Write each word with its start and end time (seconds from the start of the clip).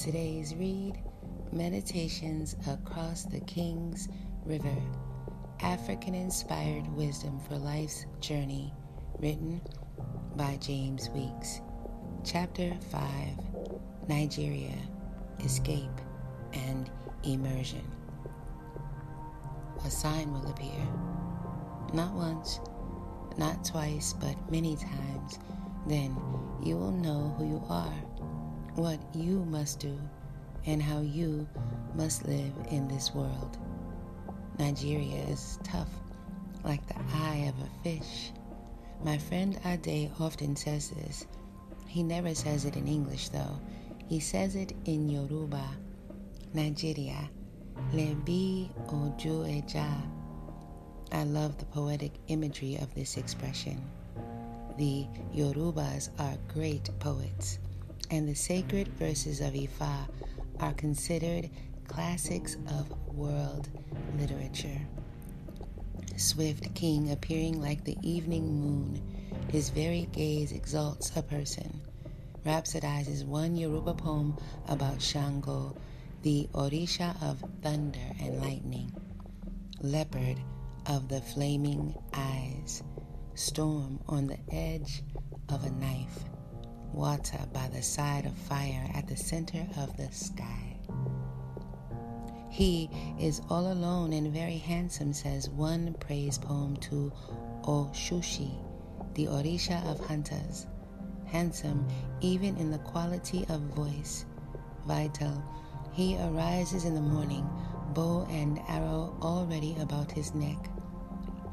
Today's 0.00 0.56
read 0.56 1.00
Meditations 1.52 2.56
Across 2.68 3.26
the 3.26 3.38
King's 3.40 4.08
River 4.44 4.76
African 5.60 6.16
Inspired 6.16 6.86
Wisdom 6.88 7.38
for 7.40 7.56
Life's 7.56 8.04
Journey, 8.20 8.74
written 9.20 9.60
by 10.34 10.56
James 10.56 11.10
Weeks. 11.10 11.60
Chapter 12.24 12.76
5 12.90 13.02
Nigeria 14.08 14.76
Escape 15.44 16.00
and 16.52 16.90
Immersion. 17.22 17.88
A 19.84 19.90
sign 19.90 20.32
will 20.32 20.50
appear, 20.50 20.88
not 21.92 22.12
once, 22.14 22.58
not 23.38 23.64
twice, 23.64 24.12
but 24.12 24.34
many 24.50 24.76
times. 24.76 25.38
Then 25.86 26.16
you 26.62 26.76
will 26.76 26.92
know 26.92 27.34
who 27.38 27.46
you 27.46 27.62
are, 27.68 27.94
what 28.76 28.98
you 29.14 29.44
must 29.44 29.80
do, 29.80 29.98
and 30.66 30.82
how 30.82 31.00
you 31.00 31.46
must 31.94 32.26
live 32.26 32.52
in 32.70 32.88
this 32.88 33.14
world. 33.14 33.58
Nigeria 34.58 35.22
is 35.28 35.58
tough, 35.62 35.90
like 36.64 36.86
the 36.88 36.96
eye 37.14 37.52
of 37.52 37.54
a 37.66 37.70
fish. 37.82 38.32
My 39.04 39.18
friend 39.18 39.58
Ade 39.64 40.10
often 40.18 40.56
says 40.56 40.90
this. 40.90 41.26
He 41.86 42.02
never 42.02 42.34
says 42.34 42.64
it 42.64 42.76
in 42.76 42.88
English, 42.88 43.28
though. 43.28 43.60
He 44.08 44.18
says 44.20 44.56
it 44.56 44.72
in 44.86 45.08
Yoruba. 45.08 45.64
Nigeria, 46.52 47.28
lebi 47.92 48.70
oju 48.86 49.44
eja. 49.48 49.86
I 51.12 51.24
love 51.24 51.58
the 51.58 51.64
poetic 51.66 52.12
imagery 52.28 52.76
of 52.76 52.94
this 52.94 53.16
expression. 53.16 53.80
The 54.78 55.06
Yorubas 55.34 56.08
are 56.18 56.36
great 56.52 56.90
poets, 56.98 57.58
and 58.14 58.28
the 58.28 58.34
sacred 58.34 58.86
verses 58.96 59.40
of 59.40 59.54
Ifa 59.54 60.06
are 60.60 60.72
considered 60.74 61.50
classics 61.88 62.56
of 62.68 62.88
world 63.08 63.68
literature. 64.16 64.80
Swift 66.16 66.72
king 66.76 67.10
appearing 67.10 67.60
like 67.60 67.82
the 67.82 67.96
evening 68.02 68.60
moon, 68.60 69.02
his 69.50 69.68
very 69.70 70.08
gaze 70.12 70.52
exalts 70.52 71.10
a 71.16 71.22
person. 71.22 71.80
Rhapsodizes 72.46 73.26
one 73.26 73.56
Yoruba 73.56 73.94
poem 73.94 74.36
about 74.68 75.02
Shango, 75.02 75.76
the 76.22 76.48
Orisha 76.54 77.20
of 77.20 77.42
thunder 77.62 77.98
and 78.20 78.40
lightning. 78.40 78.92
Leopard 79.80 80.38
of 80.86 81.08
the 81.08 81.20
flaming 81.20 81.92
eyes, 82.12 82.84
storm 83.34 83.98
on 84.06 84.28
the 84.28 84.38
edge 84.52 85.02
of 85.48 85.64
a 85.64 85.70
knife, 85.70 86.24
water 86.94 87.38
by 87.52 87.68
the 87.68 87.82
side 87.82 88.24
of 88.26 88.32
fire 88.34 88.88
at 88.94 89.08
the 89.08 89.16
center 89.16 89.66
of 89.76 89.96
the 89.96 90.10
sky. 90.12 90.76
He 92.48 92.88
is 93.18 93.42
all 93.50 93.72
alone 93.72 94.12
and 94.12 94.32
very 94.32 94.58
handsome, 94.58 95.12
says 95.12 95.48
one 95.50 95.94
praise 95.98 96.38
poem 96.38 96.76
to 96.76 97.12
Oshushi, 97.62 98.52
the 99.14 99.26
Orisha 99.26 99.84
of 99.90 99.98
hunters. 100.06 100.66
Handsome 101.26 101.84
even 102.20 102.56
in 102.56 102.70
the 102.70 102.78
quality 102.78 103.44
of 103.48 103.60
voice. 103.62 104.24
Vital, 104.86 105.42
he 105.92 106.16
arises 106.16 106.84
in 106.84 106.94
the 106.94 107.00
morning, 107.00 107.48
bow 107.92 108.24
and 108.30 108.60
arrow 108.68 109.16
already 109.20 109.76
about 109.80 110.12
his 110.12 110.32
neck. 110.34 110.70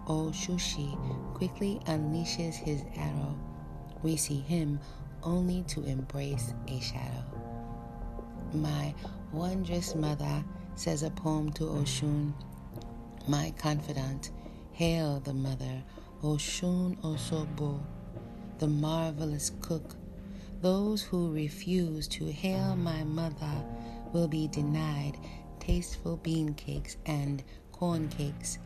Oshushi 0.08 0.96
quickly 1.34 1.82
unleashes 1.86 2.54
his 2.54 2.84
arrow. 2.96 3.36
We 4.04 4.18
see 4.18 4.40
him 4.42 4.80
only 5.24 5.64
to 5.64 5.84
embrace 5.84 6.54
a 6.68 6.80
shadow. 6.80 7.24
My 8.54 8.94
wondrous 9.32 9.96
mother 9.96 10.44
says 10.76 11.04
a 11.04 11.10
poem 11.10 11.52
to 11.54 11.64
Oshun, 11.64 12.34
my 13.28 13.54
confidant. 13.58 14.32
Hail 14.74 15.20
the 15.20 15.34
mother, 15.34 15.84
Oshun 16.24 16.98
Osogbo, 17.02 17.80
the 18.60 18.68
marvelous 18.68 19.52
cook. 19.62 19.96
Those 20.62 21.02
who 21.04 21.32
refuse 21.32 22.08
to 22.10 22.32
hail 22.32 22.76
my 22.76 23.04
mother 23.04 23.66
will 24.14 24.28
be 24.28 24.48
denied 24.48 25.18
tasteful 25.60 26.18
bean 26.18 26.54
cakes 26.56 26.98
and 27.06 27.44
corn 27.72 28.10
cakes. 28.10 28.60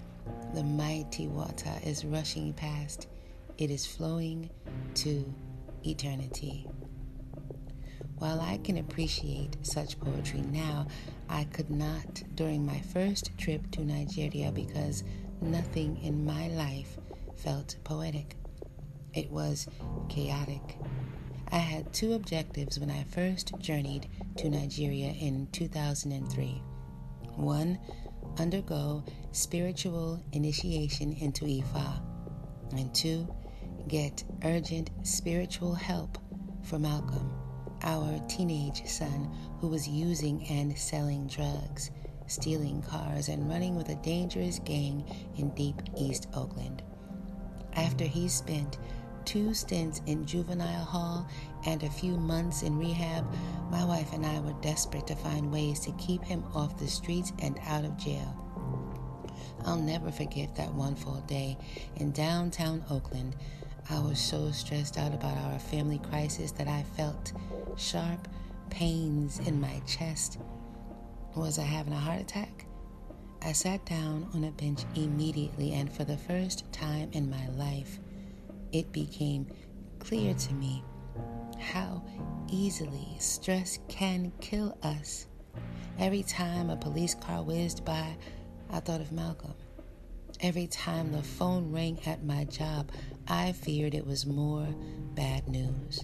The 0.53 0.63
mighty 0.63 1.27
water 1.27 1.73
is 1.83 2.05
rushing 2.05 2.53
past. 2.53 3.07
It 3.57 3.69
is 3.69 3.85
flowing 3.85 4.49
to 4.95 5.33
eternity. 5.85 6.68
While 8.18 8.40
I 8.40 8.57
can 8.63 8.78
appreciate 8.78 9.57
such 9.62 10.00
poetry 10.00 10.41
now, 10.41 10.88
I 11.29 11.44
could 11.46 11.69
not 11.69 12.23
during 12.35 12.66
my 12.66 12.79
first 12.79 13.38
trip 13.38 13.69
to 13.72 13.81
Nigeria 13.84 14.51
because 14.51 15.03
nothing 15.41 15.97
in 16.01 16.25
my 16.25 16.47
life 16.50 16.97
felt 17.35 17.75
poetic. 17.84 18.35
It 19.13 19.29
was 19.31 19.68
chaotic. 20.09 20.78
I 21.51 21.57
had 21.57 21.94
two 21.94 22.13
objectives 22.13 22.79
when 22.79 22.90
I 22.90 23.03
first 23.03 23.53
journeyed 23.59 24.09
to 24.38 24.50
Nigeria 24.50 25.12
in 25.12 25.47
2003. 25.52 26.62
One, 27.35 27.78
undergo 28.40 29.03
spiritual 29.31 30.22
initiation 30.31 31.13
into 31.13 31.46
Ifa, 31.46 32.02
and 32.72 32.94
two, 32.96 33.28
get 33.88 34.23
urgent 34.44 34.90
spiritual 35.03 35.73
help 35.73 36.18
for 36.63 36.79
Malcolm 36.79 37.31
our 37.84 38.19
teenage 38.28 38.85
son 38.88 39.29
who 39.59 39.68
was 39.68 39.88
using 39.88 40.46
and 40.47 40.78
selling 40.78 41.28
drugs, 41.28 41.91
stealing 42.28 42.81
cars, 42.81 43.29
and 43.29 43.47
running 43.47 43.75
with 43.75 43.90
a 43.90 43.96
dangerous 43.96 44.59
gang 44.59 45.06
in 45.38 45.50
deep 45.51 45.81
East 45.97 46.28
Oakland. 46.34 46.81
After 47.73 48.03
he 48.03 48.28
spent 48.28 48.79
two 49.23 49.53
stints 49.53 50.02
in 50.06 50.25
juvenile 50.25 50.85
hall 50.85 51.28
and 51.66 51.84
a 51.84 51.90
few 51.90 52.17
months 52.17 52.63
in 52.63 52.78
rehab, 52.78 53.25
my 53.69 53.84
wife 53.84 54.13
and 54.13 54.25
I 54.25 54.40
were 54.40 54.59
desperate 54.62 55.07
to 55.07 55.16
find 55.16 55.52
ways 55.52 55.79
to 55.81 55.91
keep 55.94 56.23
him 56.23 56.44
off 56.53 56.79
the 56.79 56.88
streets 56.88 57.34
and 57.40 57.59
out 57.67 57.85
of 57.85 57.97
jail. 57.97 58.41
I'll 59.66 59.78
never 59.78 60.12
forget 60.12 60.56
that 60.56 60.73
one 60.73 60.96
full 60.96 61.22
day 61.22 61.57
in 61.96 62.12
downtown 62.12 62.84
Oakland 62.90 63.35
I 63.88 64.00
was 64.00 64.19
so 64.19 64.51
stressed 64.51 64.97
out 64.97 65.13
about 65.13 65.38
our 65.38 65.59
family 65.59 66.00
crisis 66.00 66.51
that 66.53 66.68
I 66.68 66.84
felt 66.97 67.34
sharp 67.78 68.28
pains 68.72 69.40
in 69.40 69.62
my 69.62 69.79
chest. 69.85 70.40
Was 71.35 71.59
I 71.59 71.63
having 71.63 71.94
a 71.94 72.00
heart 72.00 72.22
attack? 72.22 72.66
I 73.44 73.51
sat 73.51 73.85
down 73.85 74.28
on 74.34 74.44
a 74.44 74.51
bench 74.51 74.85
immediately, 74.96 75.73
and 75.73 75.91
for 75.91 76.03
the 76.03 76.18
first 76.18 76.72
time 76.72 77.09
in 77.12 77.29
my 77.29 77.47
life, 77.50 78.00
it 78.72 78.91
became 78.91 79.46
clear 80.00 80.34
to 80.34 80.53
me 80.53 80.84
how 81.59 82.03
easily 82.50 83.16
stress 83.19 83.78
can 83.88 84.31
kill 84.41 84.75
us. 84.81 85.28
Every 86.00 86.23
time 86.23 86.72
a 86.72 86.75
police 86.75 87.13
car 87.13 87.44
whizzed 87.44 87.85
by, 87.85 88.17
I 88.72 88.79
thought 88.79 89.02
of 89.02 89.12
Malcolm. 89.12 89.53
Every 90.41 90.68
time 90.68 91.12
the 91.12 91.23
phone 91.23 91.72
rang 91.72 91.97
at 92.06 92.25
my 92.25 92.44
job, 92.44 92.91
I 93.25 93.53
feared 93.53 93.96
it 93.96 94.06
was 94.06 94.25
more 94.25 94.68
bad 95.13 95.47
news. 95.47 96.03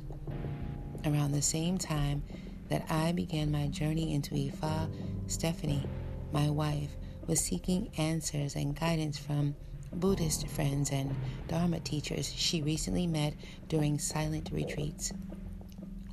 Around 1.06 1.34
the 1.34 1.42
same 1.42 1.78
time 1.78 2.24
that 2.70 2.86
I 2.90 3.12
began 3.12 3.52
my 3.52 3.68
journey 3.68 4.14
into 4.14 4.36
Ifa, 4.36 4.90
Stephanie, 5.28 5.86
my 6.32 6.50
wife, 6.50 6.96
was 7.28 7.42
seeking 7.42 7.92
answers 7.98 8.56
and 8.56 8.80
guidance 8.80 9.18
from 9.18 9.56
Buddhist 9.92 10.48
friends 10.48 10.92
and 10.92 11.14
Dharma 11.50 11.82
teachers 11.82 12.32
she 12.34 12.62
recently 12.62 13.08
met 13.08 13.34
during 13.68 14.00
silent 14.00 14.50
retreats. 14.54 15.12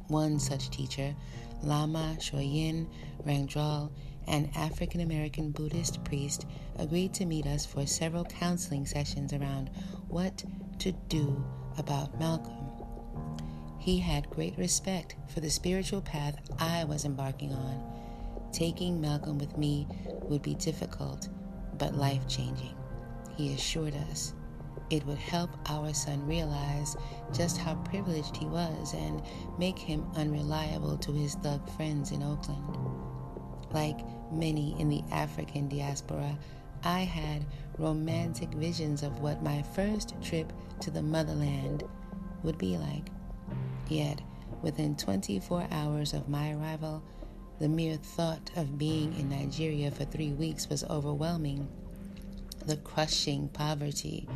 One 0.08 0.40
such 0.40 0.70
teacher, 0.70 1.14
Lama 1.62 2.16
Choyin 2.18 2.88
Rangdrol, 3.24 3.90
an 4.28 4.50
African 4.54 5.00
American 5.00 5.50
Buddhist 5.50 6.04
priest, 6.04 6.46
agreed 6.76 7.14
to 7.14 7.26
meet 7.26 7.46
us 7.46 7.66
for 7.66 7.86
several 7.86 8.24
counseling 8.24 8.86
sessions 8.86 9.32
around 9.32 9.70
what 10.08 10.44
to 10.78 10.92
do 11.08 11.44
about 11.78 12.18
Malcolm. 12.18 12.54
He 13.78 13.98
had 13.98 14.30
great 14.30 14.56
respect 14.58 15.16
for 15.28 15.40
the 15.40 15.50
spiritual 15.50 16.02
path 16.02 16.36
I 16.58 16.84
was 16.84 17.04
embarking 17.04 17.52
on. 17.52 17.82
Taking 18.52 19.00
Malcolm 19.00 19.38
with 19.38 19.56
me 19.56 19.86
would 20.22 20.42
be 20.42 20.54
difficult, 20.54 21.28
but 21.78 21.94
life 21.94 22.26
changing. 22.28 22.74
He 23.36 23.54
assured 23.54 23.94
us 24.10 24.34
it 24.90 25.04
would 25.04 25.18
help 25.18 25.50
our 25.68 25.92
son 25.92 26.26
realize 26.26 26.96
just 27.32 27.58
how 27.58 27.74
privileged 27.76 28.36
he 28.36 28.46
was 28.46 28.94
and 28.94 29.22
make 29.58 29.78
him 29.78 30.06
unreliable 30.16 30.96
to 30.98 31.12
his 31.12 31.34
thug 31.36 31.68
friends 31.76 32.10
in 32.10 32.22
Oakland. 32.22 32.76
Like 33.70 34.00
many 34.32 34.78
in 34.80 34.88
the 34.88 35.02
African 35.10 35.68
diaspora, 35.68 36.38
I 36.84 37.00
had 37.00 37.44
romantic 37.78 38.50
visions 38.50 39.02
of 39.02 39.20
what 39.20 39.42
my 39.42 39.62
first 39.62 40.14
trip 40.22 40.52
to 40.80 40.90
the 40.90 41.02
motherland 41.02 41.84
would 42.42 42.58
be 42.58 42.76
like. 42.76 43.10
Yet, 43.88 44.20
within 44.62 44.96
24 44.96 45.68
hours 45.70 46.12
of 46.12 46.28
my 46.28 46.52
arrival, 46.52 47.02
The 47.58 47.68
mere 47.68 47.96
thought 47.96 48.52
of 48.54 48.78
being 48.78 49.18
in 49.18 49.30
Nigeria 49.30 49.90
for 49.90 50.04
three 50.04 50.32
weeks 50.32 50.68
was 50.68 50.84
overwhelming. 50.84 51.66
The 52.66 52.76
crushing 52.76 53.48
poverty, 53.48 54.28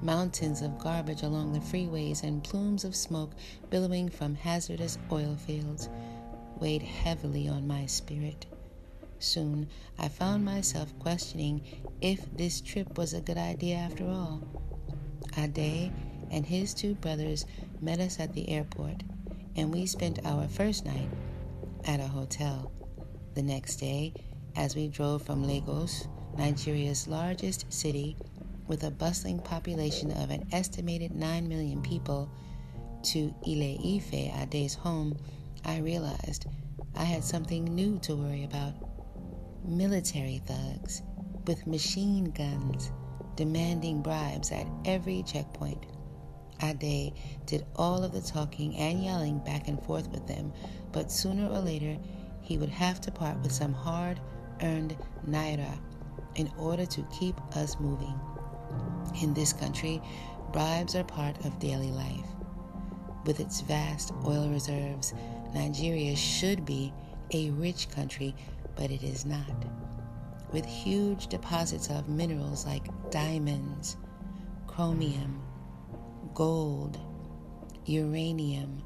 mountains 0.00 0.62
of 0.62 0.78
garbage 0.78 1.22
along 1.22 1.52
the 1.52 1.58
freeways, 1.58 2.22
and 2.22 2.44
plumes 2.44 2.84
of 2.84 2.94
smoke 2.94 3.32
billowing 3.70 4.08
from 4.08 4.36
hazardous 4.36 4.98
oil 5.10 5.34
fields 5.34 5.88
weighed 6.60 6.82
heavily 6.82 7.48
on 7.48 7.66
my 7.66 7.86
spirit. 7.86 8.46
Soon 9.20 9.68
I 9.98 10.08
found 10.08 10.44
myself 10.44 10.98
questioning 10.98 11.60
if 12.00 12.24
this 12.36 12.60
trip 12.60 12.96
was 12.96 13.12
a 13.12 13.20
good 13.20 13.36
idea 13.36 13.76
after 13.76 14.08
all. 14.08 14.42
Ade 15.36 15.92
and 16.30 16.46
his 16.46 16.72
two 16.72 16.94
brothers 16.94 17.44
met 17.80 18.00
us 18.00 18.18
at 18.18 18.32
the 18.32 18.48
airport, 18.48 19.02
and 19.56 19.72
we 19.72 19.84
spent 19.84 20.24
our 20.24 20.48
first 20.48 20.86
night 20.86 21.08
at 21.84 22.00
a 22.00 22.06
hotel. 22.06 22.72
The 23.34 23.42
next 23.42 23.76
day, 23.76 24.14
as 24.56 24.74
we 24.74 24.88
drove 24.88 25.22
from 25.22 25.44
Lagos, 25.44 26.08
Nigeria's 26.36 27.06
largest 27.06 27.70
city, 27.72 28.16
with 28.68 28.84
a 28.84 28.90
bustling 28.90 29.40
population 29.40 30.12
of 30.12 30.30
an 30.30 30.48
estimated 30.52 31.14
9 31.14 31.48
million 31.48 31.82
people, 31.82 32.30
to 33.02 33.34
Ile 33.46 33.78
Ife, 33.96 34.12
Ade's 34.14 34.74
home, 34.74 35.16
I 35.64 35.78
realized 35.78 36.46
I 36.96 37.04
had 37.04 37.24
something 37.24 37.64
new 37.64 37.98
to 38.00 38.14
worry 38.16 38.44
about. 38.44 38.89
Military 39.64 40.40
thugs 40.46 41.02
with 41.46 41.66
machine 41.66 42.24
guns 42.24 42.90
demanding 43.36 44.02
bribes 44.02 44.50
at 44.52 44.66
every 44.84 45.22
checkpoint. 45.22 45.86
Ade 46.62 47.12
did 47.46 47.66
all 47.76 48.02
of 48.02 48.12
the 48.12 48.20
talking 48.20 48.76
and 48.76 49.02
yelling 49.02 49.38
back 49.38 49.68
and 49.68 49.82
forth 49.84 50.08
with 50.10 50.26
them, 50.26 50.52
but 50.92 51.10
sooner 51.10 51.46
or 51.46 51.60
later 51.60 51.96
he 52.40 52.58
would 52.58 52.70
have 52.70 53.00
to 53.02 53.10
part 53.10 53.38
with 53.42 53.52
some 53.52 53.72
hard 53.72 54.18
earned 54.62 54.96
naira 55.28 55.78
in 56.36 56.50
order 56.58 56.86
to 56.86 57.06
keep 57.18 57.38
us 57.56 57.78
moving. 57.78 58.18
In 59.22 59.34
this 59.34 59.52
country, 59.52 60.00
bribes 60.52 60.94
are 60.94 61.04
part 61.04 61.44
of 61.44 61.58
daily 61.58 61.90
life. 61.90 62.26
With 63.26 63.40
its 63.40 63.60
vast 63.60 64.12
oil 64.24 64.48
reserves, 64.48 65.12
Nigeria 65.54 66.16
should 66.16 66.64
be 66.64 66.92
a 67.32 67.50
rich 67.50 67.88
country, 67.90 68.34
but 68.76 68.90
it 68.90 69.02
is 69.02 69.24
not. 69.24 69.64
With 70.52 70.66
huge 70.66 71.28
deposits 71.28 71.90
of 71.90 72.08
minerals 72.08 72.66
like 72.66 72.88
diamonds, 73.10 73.96
chromium, 74.66 75.40
gold, 76.34 76.98
uranium, 77.86 78.82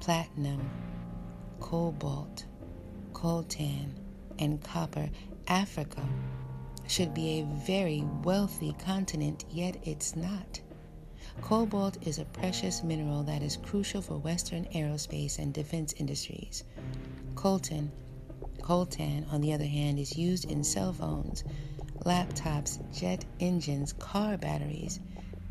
platinum, 0.00 0.70
cobalt, 1.60 2.46
coltan, 3.12 3.92
and 4.38 4.62
copper, 4.62 5.08
Africa 5.48 6.02
should 6.86 7.12
be 7.14 7.40
a 7.40 7.44
very 7.66 8.04
wealthy 8.22 8.74
continent, 8.84 9.44
yet 9.50 9.76
it's 9.84 10.16
not. 10.16 10.60
Cobalt 11.40 11.98
is 12.06 12.18
a 12.18 12.24
precious 12.24 12.82
mineral 12.82 13.22
that 13.24 13.42
is 13.42 13.56
crucial 13.58 14.02
for 14.02 14.18
Western 14.18 14.64
aerospace 14.74 15.38
and 15.38 15.52
defense 15.52 15.94
industries. 15.98 16.64
Coltan, 17.34 17.90
coltan, 18.68 19.24
on 19.32 19.40
the 19.40 19.54
other 19.54 19.64
hand, 19.66 19.98
is 19.98 20.18
used 20.18 20.44
in 20.50 20.62
cell 20.62 20.92
phones, 20.92 21.42
laptops, 22.04 22.78
jet 22.92 23.24
engines, 23.40 23.94
car 23.94 24.36
batteries, 24.36 25.00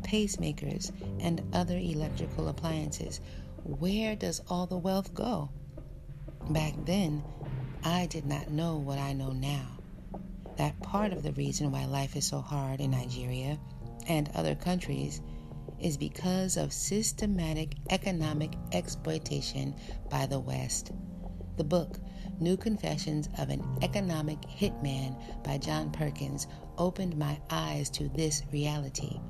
pacemakers, 0.02 0.92
and 1.18 1.42
other 1.52 1.76
electrical 1.76 2.48
appliances. 2.48 3.20
Where 3.64 4.14
does 4.14 4.40
all 4.48 4.66
the 4.66 4.78
wealth 4.78 5.12
go? 5.14 5.50
Back 6.50 6.74
then, 6.84 7.24
I 7.82 8.06
did 8.06 8.24
not 8.24 8.52
know 8.52 8.76
what 8.76 8.98
I 8.98 9.14
know 9.14 9.32
now. 9.32 9.66
That 10.56 10.80
part 10.80 11.12
of 11.12 11.24
the 11.24 11.32
reason 11.32 11.72
why 11.72 11.86
life 11.86 12.14
is 12.14 12.24
so 12.24 12.40
hard 12.40 12.80
in 12.80 12.92
Nigeria 12.92 13.58
and 14.06 14.30
other 14.36 14.54
countries 14.54 15.20
is 15.80 15.96
because 15.96 16.56
of 16.56 16.72
systematic 16.72 17.74
economic 17.90 18.52
exploitation 18.72 19.74
by 20.08 20.26
the 20.26 20.38
West. 20.38 20.92
The 21.56 21.64
book, 21.64 21.98
New 22.40 22.56
Confessions 22.56 23.28
of 23.38 23.50
an 23.50 23.62
Economic 23.82 24.40
Hitman 24.42 25.16
by 25.42 25.58
John 25.58 25.90
Perkins, 25.90 26.46
opened 26.76 27.16
my 27.16 27.40
eyes 27.50 27.90
to 27.90 28.08
this 28.10 28.42
reality. 28.52 29.20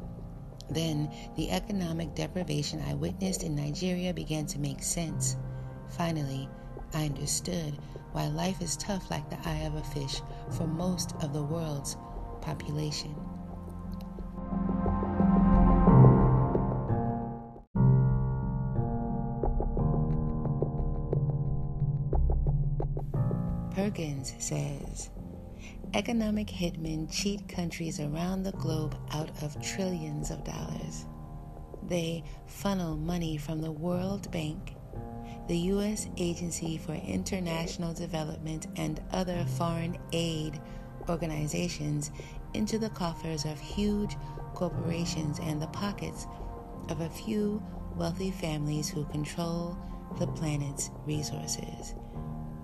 Then 0.70 1.10
the 1.36 1.50
economic 1.50 2.14
deprivation 2.14 2.82
I 2.86 2.94
witnessed 2.94 3.42
in 3.42 3.54
Nigeria 3.54 4.12
began 4.12 4.46
to 4.46 4.58
make 4.58 4.82
sense. 4.82 5.36
Finally, 5.88 6.48
I 6.92 7.06
understood 7.06 7.78
why 8.12 8.28
life 8.28 8.60
is 8.60 8.76
tough 8.76 9.10
like 9.10 9.28
the 9.30 9.48
eye 9.48 9.60
of 9.64 9.74
a 9.74 9.82
fish 9.82 10.20
for 10.50 10.66
most 10.66 11.14
of 11.22 11.32
the 11.32 11.42
world's 11.42 11.96
population. 12.42 13.14
Perkins 23.78 24.34
says 24.40 25.08
economic 25.94 26.48
hitmen 26.48 27.08
cheat 27.08 27.48
countries 27.48 28.00
around 28.00 28.42
the 28.42 28.50
globe 28.50 28.96
out 29.12 29.30
of 29.40 29.62
trillions 29.62 30.32
of 30.32 30.42
dollars. 30.42 31.06
They 31.84 32.24
funnel 32.46 32.96
money 32.96 33.36
from 33.36 33.60
the 33.60 33.70
World 33.70 34.32
Bank 34.32 34.74
the 35.46 35.58
U.S. 35.58 36.08
Agency 36.16 36.76
for 36.76 36.94
International 36.94 37.94
Development 37.94 38.66
and 38.74 39.00
other 39.12 39.44
foreign 39.56 39.96
aid 40.10 40.60
organizations 41.08 42.10
into 42.54 42.80
the 42.80 42.90
coffers 42.90 43.44
of 43.44 43.60
huge 43.60 44.16
corporations 44.54 45.38
and 45.38 45.62
the 45.62 45.68
pockets 45.68 46.26
of 46.88 47.00
a 47.00 47.08
few 47.08 47.62
wealthy 47.94 48.32
families 48.32 48.88
who 48.88 49.04
control 49.04 49.78
the 50.18 50.26
planet's 50.26 50.90
resources. 51.06 51.94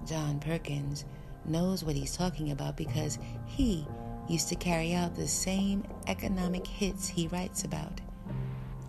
John 0.06 0.40
Perkins 0.40 1.04
knows 1.44 1.84
what 1.84 1.96
he's 1.96 2.16
talking 2.16 2.50
about 2.50 2.76
because 2.76 3.18
he 3.46 3.86
used 4.28 4.48
to 4.48 4.54
carry 4.54 4.94
out 4.94 5.14
the 5.14 5.28
same 5.28 5.84
economic 6.06 6.66
hits 6.66 7.08
he 7.08 7.28
writes 7.28 7.64
about. 7.64 8.00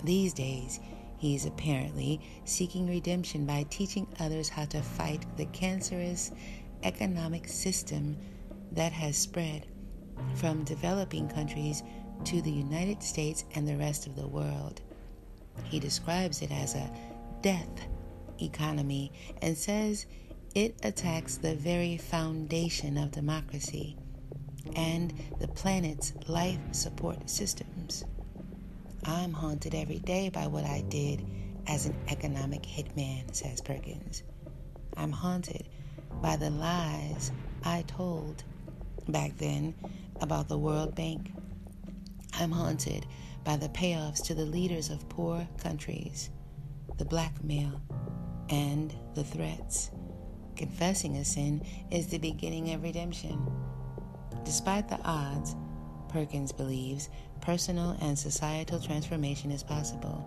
These 0.03 0.33
days, 0.33 0.79
He's 1.17 1.45
apparently 1.45 2.21
seeking 2.43 2.87
redemption 2.87 3.45
by 3.45 3.65
teaching 3.69 4.07
others 4.19 4.49
how 4.49 4.65
to 4.65 4.81
fight 4.81 5.25
the 5.37 5.45
cancerous 5.47 6.31
economic 6.83 7.47
system 7.47 8.17
that 8.73 8.91
has 8.91 9.17
spread 9.17 9.65
from 10.35 10.63
developing 10.63 11.27
countries 11.27 11.83
to 12.25 12.41
the 12.41 12.51
United 12.51 13.01
States 13.01 13.45
and 13.55 13.67
the 13.67 13.77
rest 13.77 14.07
of 14.07 14.15
the 14.15 14.27
world. 14.27 14.81
He 15.63 15.79
describes 15.79 16.41
it 16.41 16.51
as 16.51 16.75
a 16.75 16.91
death 17.41 17.87
economy 18.41 19.11
and 19.41 19.57
says 19.57 20.05
it 20.55 20.79
attacks 20.83 21.35
the 21.35 21.53
very 21.53 21.97
foundation 21.97 22.97
of 22.97 23.11
democracy 23.11 23.97
and 24.73 25.13
the 25.39 25.49
planet's 25.49 26.13
life 26.27 26.59
support 26.71 27.29
systems. 27.29 28.05
I'm 29.03 29.33
haunted 29.33 29.75
every 29.75 29.99
day 29.99 30.29
by 30.29 30.47
what 30.47 30.63
I 30.63 30.81
did 30.87 31.25
as 31.67 31.85
an 31.85 31.95
economic 32.07 32.63
hitman, 32.63 33.35
says 33.35 33.59
Perkins. 33.59 34.23
I'm 34.95 35.11
haunted 35.11 35.67
by 36.21 36.37
the 36.37 36.49
lies 36.49 37.33
I 37.65 37.83
told 37.85 38.45
back 39.09 39.37
then 39.37 39.75
about 40.21 40.47
the 40.47 40.57
World 40.57 40.95
Bank. 40.95 41.33
I'm 42.39 42.51
haunted 42.51 43.05
by 43.43 43.57
the 43.57 43.69
payoffs 43.69 44.23
to 44.27 44.33
the 44.33 44.45
leaders 44.45 44.89
of 44.89 45.07
poor 45.09 45.45
countries, 45.61 46.29
the 46.97 47.05
blackmail, 47.05 47.81
and 48.49 48.95
the 49.15 49.23
threats. 49.23 49.91
Confessing 50.55 51.17
a 51.17 51.25
sin 51.25 51.61
is 51.91 52.07
the 52.07 52.17
beginning 52.17 52.73
of 52.73 52.83
redemption. 52.83 53.45
Despite 54.43 54.87
the 54.87 54.99
odds, 55.03 55.55
Perkins 56.09 56.51
believes 56.51 57.09
personal 57.41 57.97
and 58.01 58.17
societal 58.17 58.79
transformation 58.79 59.51
is 59.51 59.63
possible. 59.63 60.23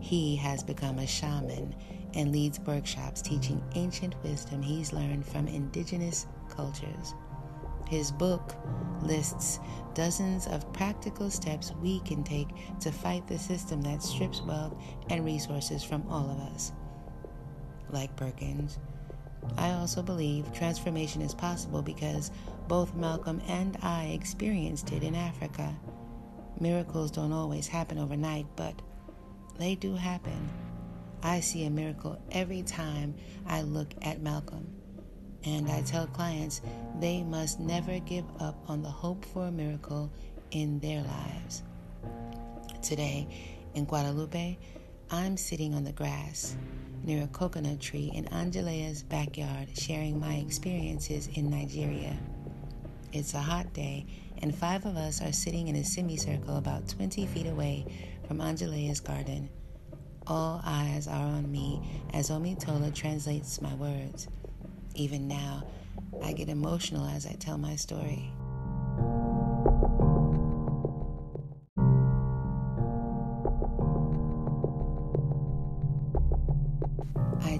He 0.00 0.36
has 0.36 0.62
become 0.62 0.98
a 0.98 1.06
shaman 1.06 1.74
and 2.14 2.32
leads 2.32 2.60
workshops 2.60 3.22
teaching 3.22 3.62
ancient 3.74 4.14
wisdom 4.22 4.60
he's 4.60 4.92
learned 4.92 5.24
from 5.24 5.48
indigenous 5.48 6.26
cultures. 6.50 7.14
His 7.88 8.10
book 8.10 8.54
lists 9.00 9.58
dozens 9.94 10.46
of 10.46 10.70
practical 10.72 11.30
steps 11.30 11.72
we 11.80 12.00
can 12.00 12.24
take 12.24 12.48
to 12.80 12.90
fight 12.90 13.26
the 13.26 13.38
system 13.38 13.80
that 13.82 14.02
strips 14.02 14.42
wealth 14.42 14.74
and 15.08 15.24
resources 15.24 15.82
from 15.82 16.04
all 16.08 16.30
of 16.30 16.38
us. 16.54 16.72
Like 17.90 18.16
Perkins, 18.16 18.78
I 19.56 19.72
also 19.72 20.02
believe 20.02 20.52
transformation 20.52 21.22
is 21.22 21.34
possible 21.34 21.82
because 21.82 22.30
both 22.68 22.94
Malcolm 22.94 23.40
and 23.48 23.76
I 23.82 24.06
experienced 24.06 24.92
it 24.92 25.02
in 25.02 25.14
Africa. 25.14 25.74
Miracles 26.60 27.10
don't 27.10 27.32
always 27.32 27.66
happen 27.66 27.98
overnight, 27.98 28.46
but 28.56 28.74
they 29.58 29.74
do 29.74 29.94
happen. 29.94 30.48
I 31.22 31.40
see 31.40 31.64
a 31.64 31.70
miracle 31.70 32.20
every 32.30 32.62
time 32.62 33.14
I 33.46 33.62
look 33.62 33.94
at 34.02 34.22
Malcolm. 34.22 34.66
And 35.44 35.68
I 35.68 35.82
tell 35.82 36.06
clients 36.06 36.60
they 37.00 37.22
must 37.22 37.58
never 37.58 37.98
give 38.00 38.24
up 38.40 38.56
on 38.68 38.82
the 38.82 38.88
hope 38.88 39.24
for 39.24 39.46
a 39.46 39.52
miracle 39.52 40.10
in 40.52 40.78
their 40.78 41.02
lives. 41.02 41.62
Today, 42.80 43.26
in 43.74 43.84
Guadalupe, 43.84 44.58
I'm 45.10 45.36
sitting 45.36 45.74
on 45.74 45.84
the 45.84 45.92
grass 45.92 46.56
near 47.04 47.24
a 47.24 47.28
coconut 47.28 47.80
tree 47.80 48.10
in 48.14 48.26
Angelea's 48.28 49.02
backyard 49.02 49.68
sharing 49.76 50.20
my 50.20 50.34
experiences 50.34 51.28
in 51.34 51.50
Nigeria. 51.50 52.16
It's 53.12 53.34
a 53.34 53.40
hot 53.40 53.72
day, 53.72 54.06
and 54.38 54.54
five 54.54 54.86
of 54.86 54.96
us 54.96 55.20
are 55.20 55.32
sitting 55.32 55.68
in 55.68 55.76
a 55.76 55.84
semicircle 55.84 56.56
about 56.56 56.88
20 56.88 57.26
feet 57.26 57.46
away 57.46 57.84
from 58.26 58.40
Angelea's 58.40 59.00
garden. 59.00 59.50
All 60.26 60.60
eyes 60.64 61.08
are 61.08 61.26
on 61.26 61.50
me 61.50 61.80
as 62.14 62.30
Omitola 62.30 62.94
translates 62.94 63.60
my 63.60 63.74
words. 63.74 64.28
Even 64.94 65.26
now, 65.26 65.64
I 66.22 66.32
get 66.32 66.48
emotional 66.48 67.06
as 67.06 67.26
I 67.26 67.32
tell 67.32 67.58
my 67.58 67.76
story. 67.76 68.30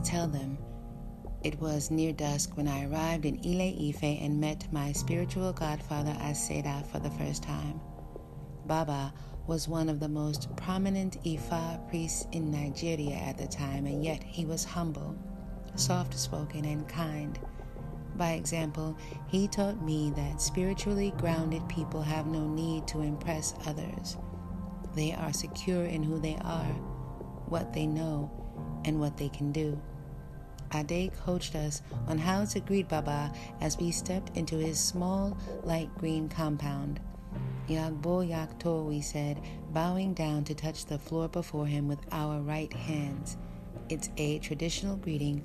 Tell 0.04 0.26
them 0.26 0.58
it 1.42 1.58
was 1.60 1.90
near 1.90 2.12
dusk 2.12 2.56
when 2.56 2.68
I 2.68 2.86
arrived 2.86 3.24
in 3.24 3.40
Ile 3.44 3.88
Ife 3.88 4.04
and 4.04 4.40
met 4.40 4.72
my 4.72 4.92
spiritual 4.92 5.52
godfather 5.52 6.12
Aseda 6.20 6.86
for 6.86 7.00
the 7.00 7.10
first 7.10 7.42
time. 7.42 7.80
Baba 8.66 9.12
was 9.48 9.66
one 9.66 9.88
of 9.88 9.98
the 9.98 10.08
most 10.08 10.54
prominent 10.54 11.20
Ifa 11.24 11.88
priests 11.88 12.28
in 12.30 12.52
Nigeria 12.52 13.16
at 13.16 13.38
the 13.38 13.48
time, 13.48 13.86
and 13.86 14.04
yet 14.04 14.22
he 14.22 14.44
was 14.44 14.64
humble, 14.64 15.16
soft 15.74 16.16
spoken, 16.16 16.64
and 16.64 16.86
kind. 16.86 17.40
By 18.14 18.32
example, 18.32 18.96
he 19.26 19.48
taught 19.48 19.82
me 19.82 20.12
that 20.14 20.40
spiritually 20.40 21.12
grounded 21.16 21.68
people 21.68 22.02
have 22.02 22.26
no 22.26 22.46
need 22.46 22.86
to 22.88 23.00
impress 23.00 23.54
others. 23.66 24.16
They 24.94 25.12
are 25.12 25.32
secure 25.32 25.86
in 25.86 26.04
who 26.04 26.20
they 26.20 26.36
are, 26.42 26.72
what 27.48 27.72
they 27.72 27.86
know, 27.86 28.30
and 28.84 29.00
what 29.00 29.16
they 29.16 29.28
can 29.28 29.50
do. 29.50 29.80
Ade 30.74 31.12
coached 31.24 31.54
us 31.54 31.82
on 32.06 32.18
how 32.18 32.44
to 32.44 32.60
greet 32.60 32.88
Baba 32.88 33.32
as 33.60 33.78
we 33.78 33.90
stepped 33.90 34.36
into 34.36 34.56
his 34.56 34.78
small, 34.78 35.36
light 35.64 35.90
green 35.98 36.28
compound. 36.28 37.00
Yagbo 37.68 38.28
Yakto, 38.28 38.86
we 38.86 39.00
said, 39.00 39.40
bowing 39.72 40.14
down 40.14 40.44
to 40.44 40.54
touch 40.54 40.86
the 40.86 40.98
floor 40.98 41.28
before 41.28 41.66
him 41.66 41.88
with 41.88 42.00
our 42.10 42.40
right 42.40 42.72
hands. 42.72 43.36
It's 43.88 44.10
a 44.16 44.38
traditional 44.40 44.96
greeting 44.96 45.44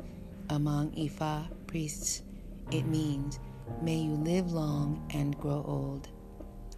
among 0.50 0.92
Ifa 0.92 1.48
priests. 1.68 2.24
It 2.72 2.86
means, 2.86 3.40
may 3.82 3.98
you 3.98 4.14
live 4.14 4.52
long 4.52 5.06
and 5.14 5.38
grow 5.40 5.64
old. 5.68 6.10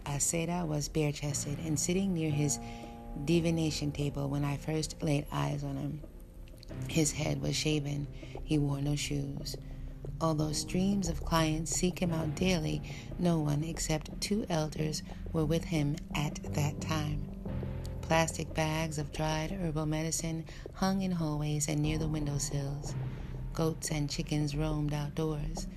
Aseda 0.06 0.66
was 0.66 0.88
bare 0.88 1.12
chested 1.12 1.58
and 1.60 1.78
sitting 1.78 2.14
near 2.14 2.30
his 2.30 2.58
divination 3.24 3.92
table 3.92 4.28
when 4.28 4.44
I 4.44 4.56
first 4.56 5.02
laid 5.02 5.26
eyes 5.32 5.64
on 5.64 5.76
him. 5.76 6.00
His 6.88 7.12
head 7.12 7.40
was 7.40 7.56
shaven, 7.56 8.06
he 8.42 8.58
wore 8.58 8.80
no 8.80 8.96
shoes. 8.96 9.56
Although 10.20 10.52
streams 10.52 11.08
of 11.08 11.24
clients 11.24 11.70
seek 11.70 12.00
him 12.00 12.12
out 12.12 12.34
daily, 12.34 12.82
no 13.18 13.38
one 13.38 13.64
except 13.64 14.20
two 14.20 14.44
elders 14.50 15.02
were 15.32 15.44
with 15.44 15.64
him 15.64 15.96
at 16.14 16.42
that 16.54 16.80
time. 16.80 17.26
Plastic 18.02 18.52
bags 18.52 18.98
of 18.98 19.12
dried 19.12 19.52
herbal 19.52 19.86
medicine 19.86 20.44
hung 20.74 21.02
in 21.02 21.12
hallways 21.12 21.68
and 21.68 21.80
near 21.80 21.96
the 21.96 22.08
windowsills. 22.08 22.94
Goats 23.52 23.90
and 23.90 24.10
chickens 24.10 24.56
roamed 24.56 24.92
outdoors. 24.92 25.68